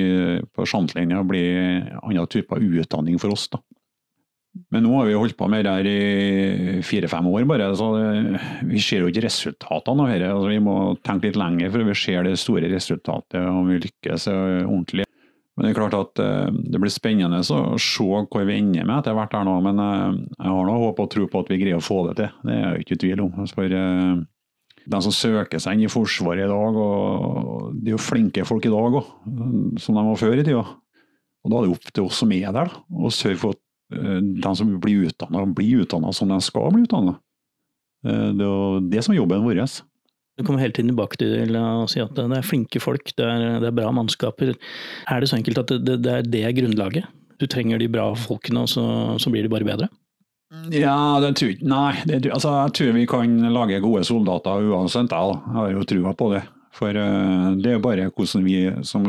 på 0.53 0.67
sjantlinja 0.69 1.23
blir 1.27 1.89
annen 2.03 2.31
type 2.33 2.59
utdanning 2.59 3.19
for 3.23 3.37
oss. 3.37 3.49
da. 3.53 3.63
Men 4.73 4.87
nå 4.87 4.93
har 4.97 5.09
vi 5.09 5.17
holdt 5.17 5.37
på 5.37 5.49
med 5.53 5.67
det 5.67 5.73
her 5.73 5.89
i 5.89 6.83
fire-fem 6.87 7.27
år 7.29 7.45
bare, 7.49 7.69
så 7.77 7.91
vi 8.65 8.81
ser 8.81 9.05
jo 9.05 9.11
ikke 9.11 9.27
resultatene 9.27 10.07
av 10.07 10.13
dette. 10.13 10.31
Altså, 10.33 10.53
vi 10.53 10.63
må 10.65 10.77
tenke 11.05 11.29
litt 11.29 11.41
lenger 11.41 11.75
før 11.75 11.85
vi 11.91 11.99
ser 11.99 12.25
det 12.25 12.39
store 12.41 12.71
resultatet, 12.73 13.43
om 13.45 13.69
vi 13.69 13.83
lykkes 13.85 14.31
ordentlig. 14.33 15.07
Men 15.57 15.65
det 15.65 15.71
er 15.71 15.79
klart 15.79 15.97
at 15.97 16.21
uh, 16.21 16.53
det 16.53 16.81
blir 16.83 16.93
spennende 16.93 17.41
å 17.41 17.61
se 17.81 18.05
hvor 18.05 18.45
vi 18.45 18.59
ender 18.59 18.85
med 18.85 18.99
etter 18.99 19.17
hvert. 19.17 19.33
her 19.33 19.47
nå, 19.49 19.55
Men 19.65 19.81
uh, 19.81 20.13
jeg 20.13 20.53
har 20.53 20.67
nå 20.69 20.79
håp 20.83 21.01
og 21.01 21.13
tro 21.13 21.29
på 21.33 21.41
at 21.41 21.53
vi 21.53 21.61
greier 21.63 21.81
å 21.81 21.85
få 21.85 22.03
det 22.11 22.19
til. 22.19 22.35
Det 22.45 22.57
er 22.57 22.67
jeg 22.67 22.85
ikke 22.85 22.99
i 22.99 23.01
tvil 23.05 23.23
om. 23.25 23.47
For 23.55 23.73
uh, 23.73 24.21
de 24.87 25.01
som 25.03 25.15
søker 25.15 25.61
seg 25.63 25.77
inn 25.77 25.87
i 25.87 25.91
Forsvaret 25.91 26.47
i 26.47 26.51
dag, 26.51 26.81
og 26.81 27.73
det 27.75 27.91
er 27.91 27.97
jo 27.97 28.03
flinke 28.03 28.47
folk 28.47 28.67
i 28.69 28.73
dag 28.73 28.99
òg, 29.01 29.13
som 29.83 29.99
de 29.99 30.05
var 30.07 30.21
før 30.21 30.39
i 30.39 30.45
tida. 30.47 30.65
Og 31.47 31.53
Da 31.53 31.59
er 31.59 31.67
det 31.67 31.75
opp 31.77 31.91
til 31.93 32.07
oss 32.07 32.23
som 32.23 32.33
er 32.35 32.55
der, 32.55 32.73
å 32.91 33.11
sørge 33.15 33.41
for 33.43 33.57
at 33.57 33.63
de 33.91 34.55
som 34.59 34.73
blir 34.83 35.07
utdanna, 35.07 35.45
blir 35.55 35.85
utdanna 35.85 36.11
som 36.15 36.31
de 36.31 36.39
skal 36.43 36.73
bli 36.75 36.87
utdanna. 36.87 37.19
Det 38.07 38.47
er 38.47 38.89
det 38.91 39.05
som 39.05 39.15
er 39.15 39.21
jobben 39.21 39.45
vår. 39.47 39.63
Du 40.37 40.45
kommer 40.45 40.61
hele 40.61 40.75
tiden 40.77 40.91
tilbake 40.91 41.19
til 41.21 41.55
å 41.57 41.87
si 41.89 42.03
at 42.03 42.13
det 42.15 42.27
er 42.27 42.47
flinke 42.47 42.83
folk, 42.83 43.15
det 43.17 43.25
er, 43.25 43.61
det 43.63 43.71
er 43.71 43.79
bra 43.79 43.93
mannskaper. 43.95 44.57
Er 45.09 45.23
det 45.23 45.31
så 45.31 45.39
enkelt 45.39 45.63
at 45.63 45.71
det, 45.81 46.01
det, 46.05 46.17
det 46.31 46.43
er 46.45 46.57
grunnlaget? 46.57 47.07
Du 47.41 47.47
trenger 47.51 47.81
de 47.81 47.89
bra 47.93 48.11
folkene, 48.19 48.65
og 48.65 48.71
så, 48.73 48.85
så 49.21 49.33
blir 49.33 49.47
de 49.47 49.53
bare 49.53 49.67
bedre? 49.69 49.89
Ja, 50.71 51.19
det 51.23 51.33
tror 51.39 51.53
ikke 51.53 51.67
Nei, 51.67 51.93
det, 52.07 52.21
altså, 52.31 52.53
jeg 52.63 52.75
tror 52.79 52.93
vi 52.95 53.07
kan 53.11 53.39
lage 53.51 53.81
gode 53.83 54.05
soldater 54.07 54.63
uansett. 54.71 55.11
Jeg, 55.11 55.41
har 55.57 55.73
jo 55.73 55.87
trua 55.89 56.15
på 56.15 56.31
det. 56.35 56.43
For 56.77 56.93
uh, 56.93 57.55
det 57.57 57.73
er 57.73 57.79
jo 57.79 57.85
bare 57.85 58.11
hvordan 58.11 58.45
vi 58.45 58.59
som 58.87 59.07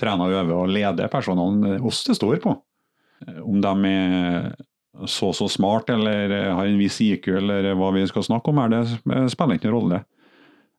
trener, 0.00 0.38
øver 0.40 0.54
og 0.64 0.72
leder 0.72 1.12
personene, 1.12 1.76
oss 1.84 2.02
det 2.08 2.16
står 2.18 2.40
på. 2.42 2.56
Om 3.44 3.60
de 3.64 3.92
er 3.92 4.50
så 5.04 5.32
så 5.36 5.48
smart 5.48 5.90
eller 5.92 6.32
har 6.56 6.66
en 6.66 6.78
viss 6.80 6.98
IQ 7.04 7.28
eller 7.36 7.74
hva 7.76 7.90
vi 7.92 8.06
skal 8.08 8.24
snakke 8.24 8.52
om, 8.52 8.60
er 8.64 8.72
det 8.72 8.82
spiller 9.32 9.58
ikke 9.58 9.68
noen 9.68 9.76
rolle. 9.76 10.02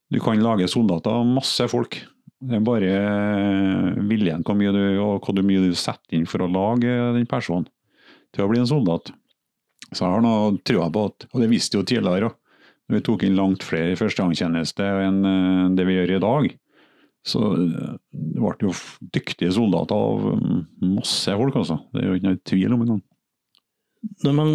Du 0.09 0.19
kan 0.23 0.39
lage 0.41 0.69
soldater, 0.71 1.11
av 1.11 1.27
masse 1.27 1.67
folk. 1.69 1.99
Det 2.37 2.59
er 2.59 2.65
bare 2.65 2.89
eh, 2.93 4.01
viljen 4.07 4.43
hvor 4.45 4.57
mye 4.57 4.73
du, 4.73 4.81
og 5.03 5.25
hvor 5.25 5.41
mye 5.43 5.63
du 5.67 5.73
setter 5.77 6.17
inn 6.17 6.27
for 6.29 6.45
å 6.45 6.51
lage 6.51 6.91
den 7.15 7.25
personen 7.29 7.67
til 8.35 8.45
å 8.45 8.49
bli 8.51 8.61
en 8.61 8.69
soldat. 8.69 9.11
Så 9.93 10.03
jeg 10.03 10.13
har 10.13 10.23
noe 10.23 10.57
trua 10.67 10.89
på 10.93 11.07
at, 11.09 11.27
og 11.31 11.43
det 11.43 11.49
visste 11.51 11.79
jo 11.79 11.87
tidligere 11.87 12.31
òg, 12.31 12.37
vi 12.87 13.03
tok 13.03 13.25
inn 13.27 13.35
langt 13.35 13.65
flere 13.67 13.91
i 13.91 13.99
førstegangstjeneste 13.99 14.85
enn 15.03 15.19
eh, 15.27 15.63
det 15.75 15.85
vi 15.89 15.97
gjør 15.97 16.13
i 16.15 16.23
dag. 16.23 16.49
Så 17.27 17.41
eh, 17.59 17.95
det 18.15 18.39
ble 18.39 18.69
jo 18.69 18.75
dyktige 19.15 19.51
soldater 19.55 19.95
av 19.95 20.27
mm, 20.39 20.61
masse 20.95 21.35
folk, 21.41 21.57
altså. 21.59 21.81
Det 21.91 22.03
er 22.03 22.07
jo 22.07 22.19
ikke 22.19 22.29
noe 22.29 22.43
tvil 22.47 22.75
om 22.75 22.85
engang. 22.85 23.01
Når 24.23 24.37
man 24.37 24.53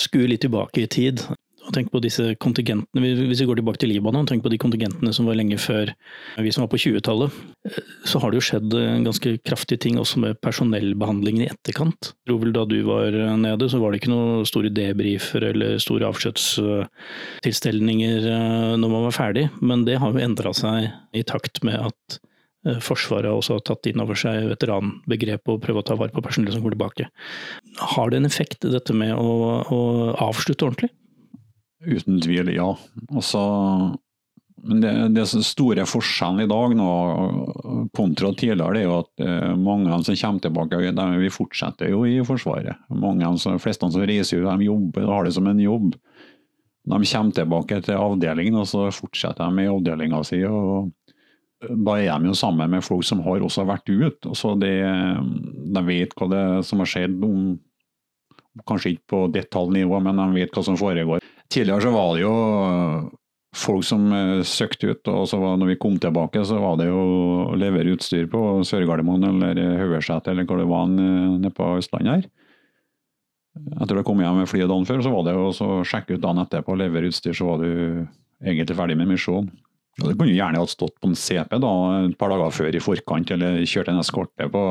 skuer 0.00 0.30
litt 0.30 0.44
tilbake 0.46 0.84
i 0.84 0.90
tid, 0.92 1.26
tenk 1.74 1.90
på 1.92 2.00
disse 2.04 2.24
kontingentene, 2.42 3.00
Hvis 3.28 3.42
vi 3.42 3.48
går 3.48 3.56
tilbake 3.60 3.80
til 3.82 3.90
Libanon, 3.90 4.26
tenk 4.28 4.42
på 4.44 4.52
de 4.52 4.60
kontingentene 4.60 5.12
som 5.14 5.24
var 5.26 5.36
lenge 5.38 5.58
før 5.58 5.84
vi 6.38 6.52
som 6.54 6.62
var 6.64 6.72
på 6.72 6.82
20-tallet. 6.82 7.30
Så 8.06 8.16
har 8.22 8.28
det 8.30 8.38
jo 8.38 8.48
skjedd 8.48 8.70
ganske 9.06 9.28
kraftige 9.46 9.82
ting 9.82 9.94
også 9.98 10.16
med 10.22 10.40
personellbehandlingen 10.44 11.42
i 11.46 11.50
etterkant. 11.50 12.00
Jeg 12.12 12.18
tror 12.30 12.40
vel 12.44 12.54
Da 12.56 12.62
du 12.64 12.78
var 12.86 13.10
nede, 13.36 13.64
så 13.68 13.78
var 13.82 13.88
det 13.90 13.96
ikke 14.00 14.14
noen 14.14 14.46
store 14.46 14.70
debrifer 14.70 15.42
eller 15.50 15.78
store 15.82 16.06
avskjedstilstelninger 16.12 18.18
eh, 18.30 18.76
når 18.76 18.88
man 18.88 19.06
var 19.08 19.14
ferdig, 19.16 19.48
men 19.60 19.84
det 19.84 19.98
har 20.02 20.10
jo 20.12 20.18
endra 20.22 20.52
seg 20.56 20.90
i 21.16 21.22
takt 21.26 21.62
med 21.66 21.76
at 21.90 22.20
Forsvaret 22.66 23.06
Forsvaret 23.06 23.30
også 23.30 23.56
har 23.56 23.64
tatt 23.66 23.86
inn 23.86 24.02
over 24.02 24.18
seg 24.18 24.48
veteranbegrepet 24.50 25.52
og 25.52 25.62
prøver 25.62 25.82
å 25.82 25.86
ta 25.86 25.96
vare 25.98 26.14
på 26.14 26.22
personellet 26.24 26.56
som 26.56 26.64
går 26.64 26.74
tilbake. 26.74 27.08
Har 27.94 28.10
det 28.10 28.20
en 28.20 28.28
effekt, 28.28 28.66
dette 28.66 28.96
med 28.96 29.14
å, 29.14 29.62
å 29.70 29.80
avslutte 30.26 30.66
ordentlig? 30.66 30.90
Uten 31.84 32.20
tvil, 32.24 32.54
ja. 32.54 32.70
Også, 33.12 33.40
men 34.64 34.80
det, 34.80 34.92
det 35.14 35.26
store 35.28 35.84
forskjellen 35.88 36.46
i 36.46 36.48
dag 36.50 36.72
nå, 36.78 36.88
kontra 37.96 38.32
tidligere, 38.32 38.80
er 38.80 38.86
jo 38.86 38.94
at 39.02 39.24
eh, 39.24 39.52
mange 39.60 39.90
av 39.90 39.98
dem 39.98 40.06
som 40.08 40.16
kommer 40.22 40.46
tilbake, 40.46 40.80
de, 40.96 41.06
vi 41.20 41.32
fortsetter 41.32 41.92
jo 41.92 42.06
i 42.08 42.16
Forsvaret. 42.26 42.80
Mange 42.88 43.28
av 43.28 43.36
de 43.42 43.58
fleste 43.62 43.90
som 43.92 44.08
reiser 44.08 44.40
ut, 44.42 44.48
har 44.96 45.28
det 45.28 45.34
som 45.36 45.50
en 45.50 45.60
jobb. 45.60 45.92
De 46.86 47.02
kommer 47.02 47.36
tilbake 47.36 47.80
til 47.82 48.00
avdelingen, 48.00 48.60
og 48.62 48.68
så 48.70 48.88
fortsetter 48.94 49.50
de 49.50 49.66
i 49.66 49.70
avdelinga 49.70 50.22
si. 50.24 50.40
da 51.66 51.94
er 51.98 52.18
de 52.20 52.30
jo 52.30 52.34
sammen 52.38 52.70
med 52.70 52.84
folk 52.84 53.04
som 53.04 53.20
har 53.26 53.42
også 53.42 53.66
vært 53.68 53.90
ute. 53.90 54.34
Så 54.38 54.54
de, 54.60 54.72
de 55.74 55.86
vet 55.86 56.14
hva 56.16 56.30
det 56.32 56.44
som 56.68 56.80
har 56.80 56.90
skjedd, 56.90 57.20
om, 57.26 57.56
kanskje 58.64 58.94
ikke 58.94 59.10
på 59.12 59.24
detaljnivå, 59.34 60.00
men 60.00 60.22
de 60.22 60.30
vet 60.40 60.54
hva 60.54 60.64
som 60.64 60.78
foregår. 60.80 61.20
Tidligere 61.52 61.84
så 61.84 61.92
var 61.94 62.14
det 62.16 62.24
jo 62.24 62.34
folk 63.56 63.86
som 63.88 64.08
uh, 64.12 64.42
søkte 64.46 64.90
ut, 64.92 65.12
og 65.12 65.28
så 65.30 65.38
var, 65.40 65.56
når 65.60 65.72
vi 65.72 65.78
kom 65.80 65.98
tilbake, 66.00 66.42
så 66.44 66.58
var 66.60 66.80
det 66.80 66.88
jo 66.90 67.02
å 67.46 67.58
levere 67.58 67.94
utstyr 67.96 68.26
på 68.32 68.42
Sør-Gardermoen 68.66 69.28
eller 69.30 69.60
Haugeseter 69.80 70.34
eller 70.34 70.48
hvor 70.48 70.60
det 70.60 70.68
var 70.70 70.90
uh, 70.90 71.36
nede 71.38 71.52
på 71.56 71.70
Østlandet 71.78 72.12
her. 72.12 72.28
Etter 73.80 73.96
å 73.96 74.02
ha 74.02 74.04
kommet 74.04 74.26
hjem 74.26 74.42
med 74.42 74.50
flyet 74.50 74.68
dagen 74.68 74.88
før, 74.88 75.00
så 75.04 75.12
var 75.14 75.24
det 75.24 75.32
jo 75.36 75.46
å 75.48 75.78
sjekke 75.88 76.18
ut 76.18 76.24
dagen 76.24 76.42
etterpå 76.42 76.74
og 76.74 76.82
levere 76.82 77.08
utstyr, 77.08 77.36
så 77.36 77.48
var 77.48 77.62
du 77.62 77.70
egentlig 78.44 78.76
ferdig 78.76 78.98
med 79.00 79.08
misjonen. 79.14 79.48
Og 80.02 80.10
det 80.10 80.18
kunne 80.18 80.28
jo 80.28 80.36
gjerne 80.36 80.60
ha 80.60 80.68
stått 80.68 80.98
på 81.00 81.08
en 81.08 81.16
CP 81.16 81.56
da, 81.62 81.72
et 82.04 82.16
par 82.20 82.28
dager 82.28 82.52
før 82.52 82.76
i 82.76 82.82
forkant, 82.84 83.30
eller 83.32 83.62
kjørt 83.64 83.88
en 83.88 84.02
eskorte 84.02 84.48
på 84.52 84.64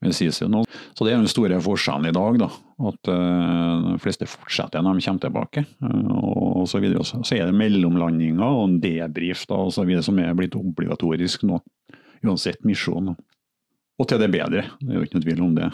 så 0.00 1.04
det 1.04 1.12
er 1.12 1.18
den 1.18 1.28
store 1.28 1.58
forskjellen 1.60 2.08
i 2.08 2.14
dag. 2.16 2.38
da, 2.40 2.46
At 2.88 3.08
uh, 3.12 3.90
de 3.90 3.98
fleste 4.00 4.28
fortsetter 4.28 4.80
når 4.80 4.96
de 4.96 5.04
kommer 5.04 5.24
tilbake. 5.26 5.64
Uh, 5.84 6.60
og 6.62 6.68
så, 6.68 6.80
videre. 6.80 7.04
så 7.04 7.36
er 7.36 7.50
det 7.50 7.56
mellomlandinger 7.56 8.40
og 8.40 8.62
en 8.64 8.78
debrief 8.80 9.44
da, 9.50 9.58
og 9.60 9.74
så 9.76 9.84
videre, 9.84 10.04
som 10.06 10.18
er 10.22 10.32
blitt 10.38 10.56
obligatorisk 10.56 11.44
nå. 11.48 11.60
Uansett 12.24 12.64
misjon. 12.64 13.12
Og 14.00 14.08
til 14.08 14.20
det 14.20 14.30
bedre, 14.32 14.64
det 14.80 14.88
er 14.88 14.96
jo 14.96 15.04
ikke 15.04 15.18
noe 15.18 15.26
tvil 15.26 15.44
om 15.44 15.54
det. 15.58 15.68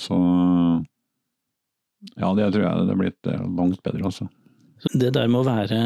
Så 0.00 0.18
ja, 2.18 2.28
det 2.36 2.50
tror 2.52 2.64
jeg 2.66 2.84
det 2.84 2.92
er 2.92 3.00
blitt 3.00 3.28
eh, 3.30 3.48
langt 3.56 3.82
bedre, 3.84 4.04
altså. 4.08 4.28
Det 4.92 5.12
der 5.14 5.28
med 5.30 5.40
å 5.40 5.46
være 5.46 5.80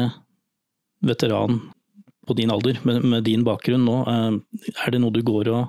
veteran 1.05 1.59
på 2.27 2.35
din 2.35 2.51
alder, 2.51 2.79
med, 2.87 3.03
med 3.07 3.23
din 3.27 3.45
bakgrunn 3.47 3.85
nå, 3.87 3.97
er 4.09 4.91
det 4.91 4.99
noe 4.99 5.13
du 5.15 5.21
går 5.23 5.51
og 5.53 5.67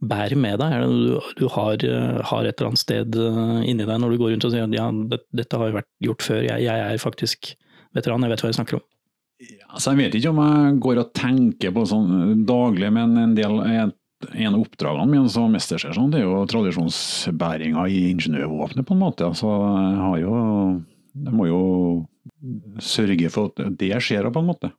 bærer 0.00 0.38
med 0.38 0.60
deg? 0.60 0.74
Er 0.74 0.84
det 0.84 0.90
noe 0.90 1.20
du, 1.20 1.32
du 1.42 1.46
har, 1.52 1.84
eh, 1.84 2.20
har, 2.30 2.46
et 2.46 2.54
eller 2.56 2.70
annet 2.70 2.82
sted 2.82 3.18
eh, 3.20 3.56
inni 3.68 3.86
deg 3.86 4.00
når 4.00 4.14
du 4.14 4.20
går 4.20 4.34
rundt 4.34 4.46
og 4.48 4.54
sier 4.54 4.66
at 4.66 4.76
ja, 4.76 4.88
det, 5.12 5.20
dette 5.42 5.60
har 5.60 5.70
jo 5.70 5.78
vært 5.80 5.90
gjort 6.06 6.26
før, 6.26 6.40
jeg, 6.46 6.66
jeg, 6.66 6.86
er 6.86 7.02
faktisk 7.02 7.52
veteran, 7.96 8.24
jeg 8.24 8.32
vet 8.32 8.44
hva 8.44 8.52
jeg 8.52 8.58
snakker 8.60 8.80
om? 8.80 8.86
Altså 9.70 9.92
jeg 9.92 10.00
vet 10.02 10.18
ikke 10.18 10.32
om 10.34 10.42
jeg 10.44 10.76
går 10.84 11.00
og 11.00 11.12
tenker 11.16 11.72
på 11.72 11.86
sånn 11.88 12.44
daglig, 12.48 12.90
men 12.92 13.16
en 13.20 13.34
del 13.36 13.56
jeg, 13.70 13.92
en 14.34 14.56
av 14.56 14.60
oppdragene 14.60 15.08
mine 15.08 15.32
som 15.32 15.52
mestersersjant 15.54 16.12
det 16.12 16.20
er 16.20 16.26
jo 16.26 16.42
tradisjonsbæringa 16.50 17.86
i 17.88 18.02
ingeniørvåpenet, 18.10 18.84
på 18.84 18.96
en 18.96 19.00
måte. 19.00 19.28
Altså, 19.30 19.48
jeg 19.48 20.00
har 20.04 20.18
jo 20.24 20.34
Jeg 21.10 21.34
må 21.34 21.46
jo 21.48 21.62
sørge 22.78 23.30
for 23.34 23.50
at 23.50 23.72
det 23.80 23.96
skjer, 23.98 24.28
på 24.30 24.40
en 24.44 24.46
måte. 24.52 24.70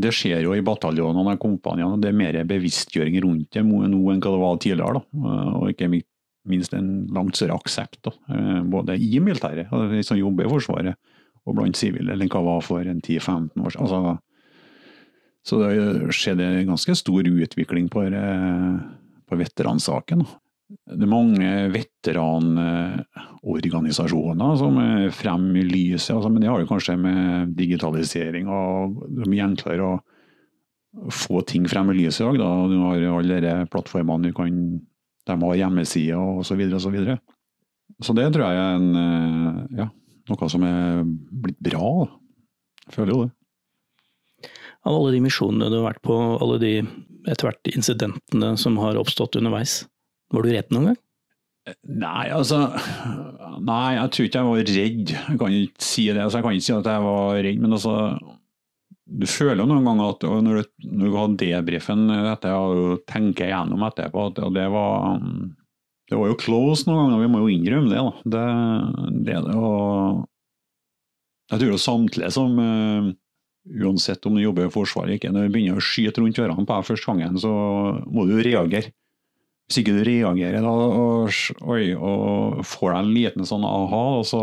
Det 0.00 0.12
skjer 0.14 0.44
jo 0.44 0.54
i 0.56 0.64
bataljonene 0.64 1.34
og 1.34 1.42
kompaniene, 1.42 1.98
det 2.00 2.10
er 2.10 2.16
mer 2.16 2.38
bevisstgjøring 2.48 3.18
rundt 3.24 3.50
det 3.56 3.64
nå 3.64 3.82
enn 3.86 4.22
hva 4.22 4.32
det 4.32 4.40
var 4.40 4.60
tidligere. 4.62 5.00
Da. 5.00 5.34
Og 5.58 5.68
ikke 5.72 5.90
minst 6.48 6.74
en 6.74 7.06
langt 7.12 7.36
større 7.36 7.58
aksept, 7.60 8.00
da. 8.06 8.14
Eh, 8.32 8.60
både 8.70 8.96
i 8.96 9.20
militæret, 9.22 9.70
de 9.70 10.02
som 10.06 10.18
jobber 10.18 10.46
i 10.46 10.52
Forsvaret, 10.52 10.98
og 11.48 11.56
blant 11.56 11.76
sivile 11.76 12.14
enn 12.14 12.30
hva 12.30 12.42
var 12.44 12.64
for 12.64 12.84
en 12.84 13.00
10-15 13.00 13.64
år 13.64 13.74
siden. 13.74 13.86
Altså, 13.86 14.18
så 15.46 15.56
det 15.60 15.70
har 15.72 16.12
skjedd 16.12 16.42
en 16.44 16.72
ganske 16.74 16.94
stor 17.00 17.28
utvikling 17.28 17.88
på, 17.92 18.02
på 19.24 19.38
veteransaken. 19.40 20.26
Det 20.70 21.02
er 21.02 21.10
mange 21.10 21.72
veteranorganisasjoner 21.74 24.52
som 24.60 24.76
er 24.78 25.10
fremme 25.14 25.58
i 25.58 25.64
lyset, 25.66 26.14
altså, 26.14 26.28
men 26.30 26.40
det 26.42 26.50
har 26.50 26.60
jo 26.62 26.70
kanskje 26.70 26.96
med 27.00 27.48
digitalisering 27.58 28.46
og 28.46 28.70
det 29.08 29.22
er 29.24 29.32
mye 29.32 29.48
enklere 29.48 29.82
å 29.88 29.98
få 31.14 31.42
ting 31.46 31.68
frem 31.70 31.90
i 31.90 31.94
lyset 32.00 32.20
i 32.22 32.24
dag. 32.28 32.36
Da. 32.42 32.48
Du 32.70 32.76
har 32.84 32.96
alle 33.18 33.36
de 33.42 33.54
plattformene 33.70 34.26
du 34.30 34.34
kan 34.36 34.54
De 35.28 35.34
har 35.42 35.60
hjemmesider 35.60 36.18
og 36.18 36.46
så 36.46 36.54
videre 36.58 36.76
og 36.78 36.82
så. 36.82 36.90
Så 38.00 38.10
det 38.16 38.32
tror 38.32 38.44
jeg 38.46 38.56
er 38.58 38.74
en, 38.78 38.90
ja, 39.76 39.86
noe 40.30 40.48
som 40.50 40.62
er 40.66 40.82
blitt 41.04 41.60
bra. 41.62 41.90
Jeg 42.86 42.92
føler 42.96 43.12
jo 43.12 43.24
det. 43.26 43.32
Av 44.80 44.96
alle 44.96 45.12
de 45.12 45.20
misjonene 45.20 45.68
du 45.68 45.76
har 45.76 45.90
vært 45.90 46.06
på, 46.06 46.14
alle 46.40 46.56
de 46.62 46.72
etter 47.28 47.46
hvert 47.46 47.66
incidentene 47.74 48.56
som 48.58 48.78
har 48.80 48.96
oppstått 48.96 49.36
underveis, 49.36 49.72
var 50.30 50.46
du 50.46 50.52
redd 50.54 50.74
noen 50.74 50.90
gang? 50.90 51.00
Nei, 51.84 52.30
altså 52.32 52.62
Nei, 53.60 53.94
jeg 53.98 54.10
tror 54.14 54.26
ikke 54.26 54.40
jeg 54.40 54.48
var 54.48 54.60
redd. 54.64 55.10
Jeg 55.12 55.38
kan 55.38 55.54
ikke 55.54 55.84
si 55.84 56.06
det. 56.08 56.22
Altså, 56.22 56.38
jeg 56.38 56.46
kan 56.46 56.56
ikke 56.56 56.66
si 56.66 56.74
at 56.74 56.88
jeg 56.88 57.04
var 57.04 57.40
redd, 57.44 57.60
men 57.60 57.76
altså 57.76 57.94
Du 59.20 59.26
føler 59.28 59.66
noen 59.68 59.86
ganger 59.86 60.14
at 60.14 60.26
når 60.46 60.60
du, 60.60 60.70
når 60.88 61.06
du 61.10 61.18
har 61.18 61.38
debrifen 61.44 62.04
etter 62.16 62.56
og 62.56 63.02
tenker 63.10 63.50
igjennom 63.50 63.82
etterpå, 63.88 64.28
at 64.30 64.42
det 64.54 64.68
var 64.72 65.18
det 66.10 66.18
var 66.18 66.26
jo 66.26 66.38
close 66.40 66.88
noen 66.88 67.04
ganger, 67.04 67.20
vi 67.22 67.30
må 67.30 67.40
jo 67.44 67.50
innrømme 67.54 67.90
det. 67.90 68.00
da. 68.02 68.12
Det, 68.34 68.46
det, 69.28 69.36
det 69.46 69.54
og 69.54 70.24
jeg 71.50 71.60
tror 71.60 71.70
jo 71.70 71.82
samtlige 71.82 72.30
som 72.34 72.56
uansett 73.70 74.26
om 74.26 74.34
du 74.34 74.42
jobber 74.42 74.66
i 74.66 74.72
Forsvaret 74.72 75.18
ikke, 75.18 75.30
når 75.34 75.46
du 75.46 75.54
begynner 75.54 75.78
å 75.78 75.84
skyte 75.84 76.22
rundt 76.22 76.38
ørene 76.40 76.64
på 76.64 76.72
deg 76.72 76.88
første 76.88 77.10
gangen, 77.10 77.38
så 77.42 77.52
må 78.10 78.26
du 78.28 78.36
reagere. 78.38 78.92
Hvis 79.70 79.84
ikke 79.84 79.92
du 79.94 80.02
reagerer 80.02 80.64
da, 80.66 80.70
og, 80.74 81.28
oi, 81.70 81.92
og 81.94 82.64
får 82.66 82.88
deg 82.90 82.96
en 83.04 83.10
liten 83.14 83.46
sånn 83.46 83.62
aha, 83.62 84.00
så 84.26 84.40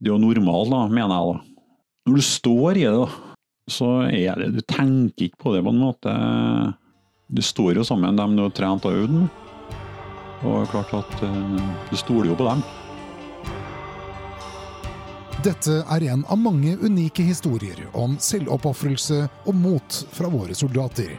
Det 0.00 0.08
er 0.08 0.14
jo 0.14 0.22
normalt, 0.22 0.70
da, 0.72 0.86
mener 0.88 1.12
jeg. 1.12 1.34
da. 1.36 1.68
Når 2.08 2.16
du 2.16 2.24
står 2.24 2.80
i 2.80 2.86
det, 2.86 2.94
da, 2.96 3.34
så 3.68 3.90
er 4.08 4.40
det 4.40 4.48
Du 4.54 4.62
tenker 4.64 5.28
ikke 5.28 5.42
på 5.44 5.52
det 5.52 5.62
på 5.66 5.74
en 5.74 5.82
måte. 5.82 6.16
Du 7.28 7.42
står 7.44 7.76
jo 7.76 7.84
sammen 7.84 8.14
med 8.14 8.22
dem 8.22 8.38
du 8.38 8.42
har 8.46 8.56
trent 8.56 8.88
og 8.88 8.96
øvd 9.02 9.14
med. 9.18 9.28
Og 10.48 10.64
klart 10.72 10.96
at 10.96 11.20
du 11.20 11.96
stoler 12.00 12.32
jo 12.32 12.40
på 12.40 12.48
dem. 12.48 12.64
Dette 15.44 15.82
er 15.92 16.08
en 16.08 16.24
av 16.24 16.40
mange 16.40 16.72
unike 16.80 17.20
historier 17.28 17.84
om 17.92 18.16
selvoppofrelse 18.16 19.26
og 19.44 19.54
mot 19.60 20.04
fra 20.16 20.32
våre 20.32 20.56
soldater. 20.56 21.18